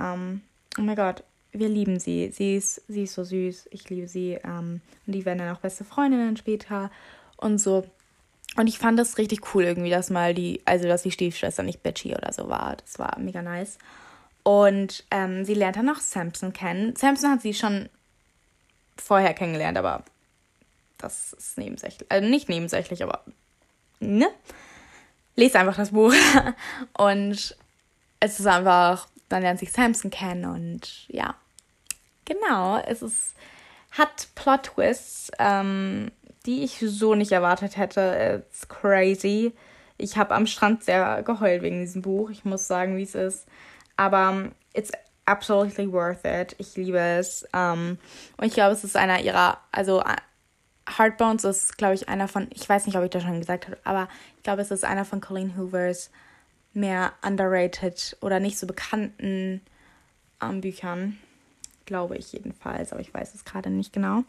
ähm, 0.00 0.40
oh 0.78 0.80
mein 0.80 0.96
Gott, 0.96 1.22
wir 1.52 1.68
lieben 1.68 2.00
sie. 2.00 2.30
Sie 2.32 2.56
ist, 2.56 2.80
sie 2.88 3.02
ist 3.02 3.12
so 3.12 3.24
süß. 3.24 3.68
Ich 3.70 3.90
liebe 3.90 4.08
sie. 4.08 4.38
Ähm, 4.42 4.80
und 5.06 5.12
die 5.12 5.26
werden 5.26 5.40
dann 5.40 5.54
auch 5.54 5.60
beste 5.60 5.84
Freundinnen 5.84 6.38
später 6.38 6.90
und 7.36 7.58
so. 7.58 7.84
Und 8.56 8.68
ich 8.68 8.78
fand 8.78 8.98
das 8.98 9.18
richtig 9.18 9.54
cool 9.54 9.64
irgendwie, 9.64 9.90
dass 9.90 10.08
mal 10.08 10.32
die, 10.32 10.62
also 10.64 10.88
dass 10.88 11.02
die 11.02 11.12
Stiefschwester 11.12 11.62
nicht 11.62 11.82
bitchy 11.82 12.14
oder 12.14 12.32
so 12.32 12.48
war. 12.48 12.76
Das 12.76 12.98
war 12.98 13.18
mega 13.18 13.42
nice. 13.42 13.76
Und 14.42 15.04
ähm, 15.10 15.44
sie 15.44 15.54
lernt 15.54 15.76
dann 15.76 15.86
noch 15.86 16.00
Samson 16.00 16.52
kennen. 16.52 16.96
Samson 16.96 17.30
hat 17.30 17.42
sie 17.42 17.54
schon 17.54 17.88
vorher 18.96 19.34
kennengelernt, 19.34 19.78
aber 19.78 20.04
das 20.98 21.32
ist 21.32 21.58
nebensächlich. 21.58 22.10
Also 22.10 22.26
nicht 22.28 22.48
nebensächlich, 22.48 23.02
aber 23.02 23.22
ne? 24.00 24.28
Lest 25.36 25.56
einfach 25.56 25.76
das 25.76 25.90
Buch. 25.90 26.14
und 26.98 27.56
es 28.20 28.40
ist 28.40 28.46
einfach, 28.46 29.08
dann 29.28 29.42
lernt 29.42 29.60
sich 29.60 29.72
Samson 29.72 30.10
kennen 30.10 30.44
und 30.44 31.06
ja. 31.08 31.34
Genau, 32.24 32.78
es 32.78 33.02
ist 33.02 33.34
hat 33.92 34.28
Plot-Twists, 34.34 35.30
ähm, 35.38 36.10
die 36.46 36.64
ich 36.64 36.82
so 36.84 37.14
nicht 37.14 37.32
erwartet 37.32 37.76
hätte. 37.76 38.44
It's 38.48 38.66
crazy. 38.68 39.52
Ich 39.98 40.16
habe 40.16 40.34
am 40.34 40.46
Strand 40.46 40.82
sehr 40.82 41.22
geheult 41.22 41.62
wegen 41.62 41.80
diesem 41.80 42.02
Buch. 42.02 42.30
Ich 42.30 42.44
muss 42.44 42.66
sagen, 42.66 42.96
wie 42.96 43.02
es 43.02 43.14
ist. 43.14 43.46
Aber 43.96 44.50
it's 44.74 44.90
absolutely 45.26 45.90
worth 45.90 46.24
it. 46.24 46.54
Ich 46.58 46.76
liebe 46.76 46.98
es. 46.98 47.46
Um, 47.54 47.98
und 48.36 48.46
ich 48.46 48.54
glaube, 48.54 48.72
es 48.72 48.84
ist 48.84 48.96
einer 48.96 49.20
ihrer, 49.20 49.58
also 49.70 50.02
Heartbones 50.88 51.44
ist, 51.44 51.78
glaube 51.78 51.94
ich, 51.94 52.08
einer 52.08 52.28
von, 52.28 52.48
ich 52.50 52.68
weiß 52.68 52.86
nicht, 52.86 52.96
ob 52.96 53.04
ich 53.04 53.10
das 53.10 53.22
schon 53.22 53.38
gesagt 53.38 53.66
habe, 53.66 53.78
aber 53.84 54.08
ich 54.36 54.42
glaube, 54.42 54.62
es 54.62 54.70
ist 54.70 54.84
einer 54.84 55.04
von 55.04 55.20
Colleen 55.20 55.56
Hoovers 55.56 56.10
mehr 56.74 57.12
underrated 57.22 58.16
oder 58.20 58.40
nicht 58.40 58.58
so 58.58 58.66
bekannten 58.66 59.60
ähm, 60.42 60.60
Büchern. 60.60 61.18
Glaube 61.86 62.16
ich 62.16 62.32
jedenfalls, 62.32 62.92
aber 62.92 63.00
ich 63.00 63.12
weiß 63.12 63.34
es 63.34 63.44
gerade 63.44 63.70
nicht 63.70 63.92
genau. 63.92 64.24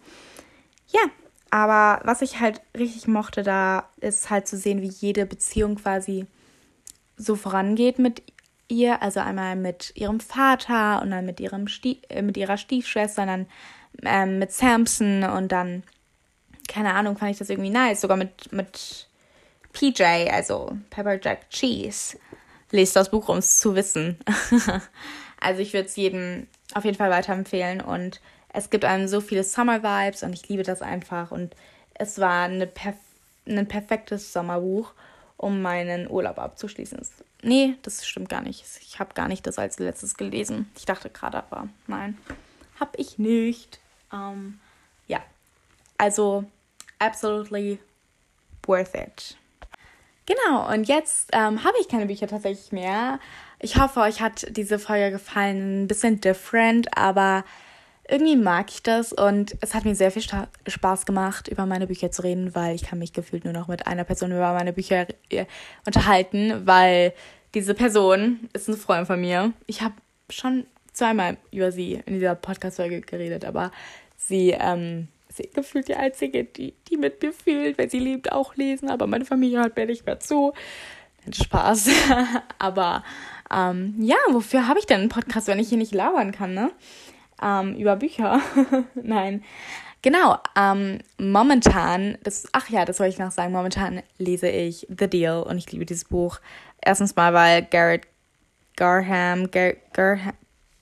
Ja, 0.88 1.02
aber 1.50 2.02
was 2.04 2.22
ich 2.22 2.40
halt 2.40 2.62
richtig 2.78 3.08
mochte 3.08 3.44
da, 3.44 3.90
ist 3.98 4.30
halt 4.30 4.48
zu 4.48 4.58
sehen, 4.58 4.82
wie 4.82 4.90
jede 4.90 5.26
Beziehung 5.26 5.76
quasi 5.76 6.26
so 7.16 7.36
vorangeht 7.36 8.00
mit 8.00 8.24
ihr. 8.68 9.02
Also 9.02 9.20
einmal 9.20 9.56
mit 9.56 9.92
ihrem 9.96 10.20
Vater 10.20 11.02
und 11.02 11.12
dann 11.12 11.26
mit, 11.26 11.40
ihrem 11.40 11.68
Stie 11.68 12.02
äh, 12.10 12.22
mit 12.22 12.38
ihrer 12.38 12.58
Stiefschwester, 12.58 13.26
dann 13.26 13.48
ähm, 14.04 14.40
mit 14.40 14.52
Samson 14.52 15.24
und 15.24 15.52
dann 15.52 15.84
keine 16.68 16.94
Ahnung, 16.94 17.18
fand 17.18 17.32
ich 17.32 17.38
das 17.38 17.50
irgendwie 17.50 17.70
nice. 17.70 18.02
Sogar 18.02 18.18
mit, 18.18 18.52
mit 18.52 19.08
PJ, 19.74 20.04
also 20.32 20.78
Pepper 20.90 21.20
Jack 21.22 21.50
Cheese. 21.50 22.18
Lest 22.72 22.96
das 22.96 23.12
Buch, 23.12 23.30
um 23.30 23.38
es 23.38 23.60
zu 23.60 23.76
wissen. 23.76 24.18
also 25.40 25.62
ich 25.62 25.74
würde 25.74 25.88
es 25.88 25.96
jedem 25.96 26.48
auf 26.74 26.86
jeden 26.86 26.98
Fall 26.98 27.12
weiterempfehlen 27.12 27.82
und 27.82 28.20
es 28.52 28.70
gibt 28.70 28.86
einem 28.86 29.08
so 29.08 29.22
viele 29.22 29.44
Summer 29.44 29.84
Vibes 29.84 30.24
und 30.24 30.34
ich 30.34 30.48
liebe 30.50 30.64
das 30.64 30.82
einfach 30.82 31.32
und 31.32 31.56
es 31.94 32.20
war 32.20 32.46
eine 32.46 32.68
perf 32.68 32.96
ein 33.46 33.68
perfektes 33.68 34.32
Sommerbuch, 34.32 34.94
um 35.44 35.62
meinen 35.62 36.10
Urlaub 36.10 36.40
abzuschließen. 36.40 37.00
Nee, 37.42 37.76
das 37.82 38.08
stimmt 38.08 38.30
gar 38.30 38.42
nicht. 38.42 38.64
Ich 38.82 39.00
habe 39.00 39.14
gar 39.14 39.28
nicht 39.28 39.46
das 39.46 39.60
als 39.60 39.78
letztes 39.78 40.16
gelesen. 40.16 40.72
Ich 40.78 40.86
dachte 40.86 41.10
gerade, 41.10 41.38
aber 41.38 41.68
nein, 41.86 42.18
habe 42.80 42.92
ich 42.96 43.18
nicht. 43.18 43.80
Ähm, 44.14 44.60
ja, 45.08 45.22
also 45.98 46.46
absolutely 47.00 47.80
worth 48.66 48.96
it. 48.96 49.38
Genau, 50.26 50.72
und 50.72 50.86
jetzt 50.86 51.32
ähm, 51.34 51.66
habe 51.66 51.76
ich 51.82 51.90
keine 51.90 52.06
Bücher 52.06 52.28
tatsächlich 52.28 52.72
mehr. 52.72 53.20
Ich 53.60 53.78
hoffe, 53.78 54.00
euch 54.00 54.22
hat 54.22 54.46
diese 54.56 54.80
Folge 54.80 55.12
gefallen. 55.12 55.84
Ein 55.84 55.88
bisschen 55.88 56.22
different, 56.22 56.98
aber 56.98 57.44
irgendwie 58.08 58.36
mag 58.36 58.70
ich 58.70 58.84
das 58.84 59.14
und 59.14 59.56
es 59.62 59.74
hat 59.74 59.86
mir 59.86 59.96
sehr 59.96 60.12
viel 60.12 60.24
Spaß 60.68 61.06
gemacht, 61.06 61.48
über 61.48 61.66
meine 61.66 61.88
Bücher 61.88 62.12
zu 62.12 62.24
reden, 62.24 62.54
weil 62.54 62.76
ich 62.76 62.84
kann 62.84 63.00
mich 63.00 63.14
gefühlt 63.14 63.46
nur 63.46 63.54
noch 63.54 63.68
mit 63.68 63.88
einer 63.88 64.04
Person 64.04 64.32
über 64.32 64.54
meine 64.54 64.74
Bücher 64.74 65.08
äh, 65.30 65.46
unterhalten, 65.86 66.66
weil 66.66 67.14
diese 67.54 67.74
Person 67.74 68.50
ist 68.54 68.68
eine 68.68 68.78
Freundin 68.78 69.06
von 69.06 69.22
mir. 69.22 69.54
Ich 69.68 69.82
habe 69.82 69.96
schon 70.30 70.66
zweimal 70.92 71.38
über 71.52 71.72
sie 71.72 72.02
in 72.06 72.16
dieser 72.16 72.36
Podcast-Folge 72.36 73.02
geredet, 73.02 73.46
aber 73.46 73.72
sie 74.18 74.52
ähm, 74.52 75.08
sie 75.36 75.50
gefühlt 75.54 75.88
die 75.88 75.96
Einzige, 75.96 76.44
die, 76.44 76.74
die 76.90 76.98
mit 76.98 77.22
mir 77.22 77.34
fühlt, 77.34 77.78
weil 77.78 77.90
sie 77.90 78.00
liebt 78.00 78.32
auch 78.32 78.56
lesen, 78.56 78.90
aber 78.90 79.08
meine 79.08 79.26
Familie 79.26 79.60
hört 79.60 79.76
mir 79.76 79.86
nicht 79.86 80.06
mehr 80.06 80.20
zu. 80.20 80.54
Spaß. 81.32 81.90
aber 82.60 83.04
ähm, 83.52 83.96
ja, 84.00 84.18
wofür 84.32 84.68
habe 84.68 84.80
ich 84.80 84.86
denn 84.86 85.02
einen 85.02 85.10
Podcast, 85.10 85.48
wenn 85.48 85.60
ich 85.60 85.70
hier 85.70 85.78
nicht 85.78 85.94
labern 85.94 86.32
kann, 86.32 86.54
ne? 86.54 86.72
Ähm, 87.44 87.76
über 87.76 87.96
Bücher. 87.96 88.40
Nein. 88.96 89.44
Genau, 90.02 90.38
ähm, 90.58 91.00
momentan, 91.18 92.18
das, 92.24 92.48
ach 92.52 92.70
ja, 92.70 92.84
das 92.86 93.00
wollte 93.00 93.14
ich 93.14 93.20
noch 93.20 93.32
sagen, 93.32 93.54
momentan 93.54 94.02
lese 94.18 94.50
ich 94.50 94.86
The 94.90 95.08
Deal 95.08 95.44
und 95.44 95.58
ich 95.58 95.72
liebe 95.72 95.86
dieses 95.86 96.06
Buch. 96.06 96.40
Erstens 96.82 97.16
mal, 97.16 97.34
weil 97.34 97.64
Garrett 97.64 98.08
Garham, 98.76 99.50
Gar, 99.52 99.74
Garham, 99.94 100.34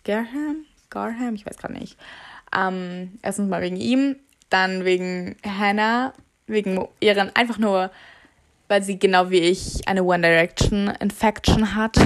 Garham, 0.04 0.65
Garham, 0.89 1.36
ich 1.36 1.45
weiß 1.45 1.58
gerade 1.58 1.74
nicht. 1.74 1.97
Ähm, 2.56 3.19
erstens 3.21 3.47
mal 3.50 3.62
wegen 3.62 3.78
ihm 3.78 4.15
dann 4.52 4.86
wegen 4.86 5.36
Hannah, 5.43 6.13
wegen 6.45 6.88
ihren, 7.00 7.36
einfach 7.36 7.58
nur, 7.58 7.89
weil 8.71 8.84
sie 8.84 8.97
genau 8.97 9.29
wie 9.29 9.39
ich 9.39 9.86
eine 9.86 10.01
One 10.01 10.21
Direction 10.21 10.88
Infection 11.01 11.75
hat. 11.75 11.97
um, 11.97 12.05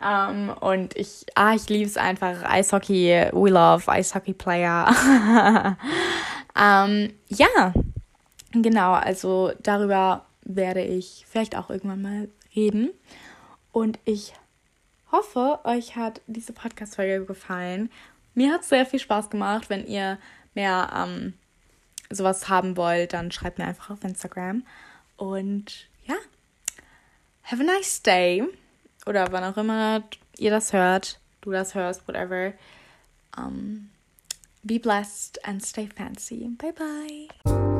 ähm, 0.00 0.50
und 0.60 0.96
ich, 0.96 1.26
ah, 1.34 1.52
ich 1.52 1.68
liebe 1.68 1.86
es 1.86 1.96
einfach. 1.96 2.44
Eishockey, 2.44 3.26
we 3.32 3.50
love 3.50 3.90
Eishockey 3.90 4.34
Player. 4.34 4.86
um, 6.54 6.62
ähm, 6.62 7.12
ja, 7.26 7.74
genau, 8.52 8.92
also 8.92 9.50
darüber 9.60 10.26
werde 10.42 10.82
ich 10.84 11.24
vielleicht 11.28 11.56
auch 11.56 11.70
irgendwann 11.70 12.02
mal 12.02 12.28
reden. 12.54 12.90
Und 13.72 13.98
ich 14.04 14.32
hoffe, 15.10 15.58
euch 15.64 15.96
hat 15.96 16.20
diese 16.28 16.52
Podcast-Folge 16.52 17.24
gefallen. 17.24 17.90
Mir 18.34 18.52
hat 18.52 18.60
es 18.60 18.68
sehr 18.68 18.86
viel 18.86 19.00
Spaß 19.00 19.28
gemacht, 19.28 19.70
wenn 19.70 19.88
ihr 19.88 20.18
mehr 20.54 20.88
ähm, 20.94 21.34
sowas 22.10 22.48
haben 22.48 22.76
wollt, 22.76 23.12
dann 23.12 23.32
schreibt 23.32 23.58
mir 23.58 23.64
einfach 23.64 23.90
auf 23.90 24.04
Instagram. 24.04 24.62
Und 25.20 25.86
ja, 26.06 26.16
have 27.42 27.60
a 27.60 27.64
nice 27.64 28.00
day. 28.00 28.42
Oder 29.04 29.30
wann 29.32 29.44
auch 29.44 29.58
immer 29.58 30.02
ihr 30.38 30.50
das 30.50 30.72
hört, 30.72 31.20
du 31.42 31.50
das 31.50 31.74
hörst, 31.74 32.08
whatever. 32.08 32.54
Um, 33.36 33.90
be 34.62 34.78
blessed 34.78 35.38
and 35.46 35.62
stay 35.62 35.88
fancy. 35.94 36.48
Bye 36.56 36.72
bye. 36.72 37.79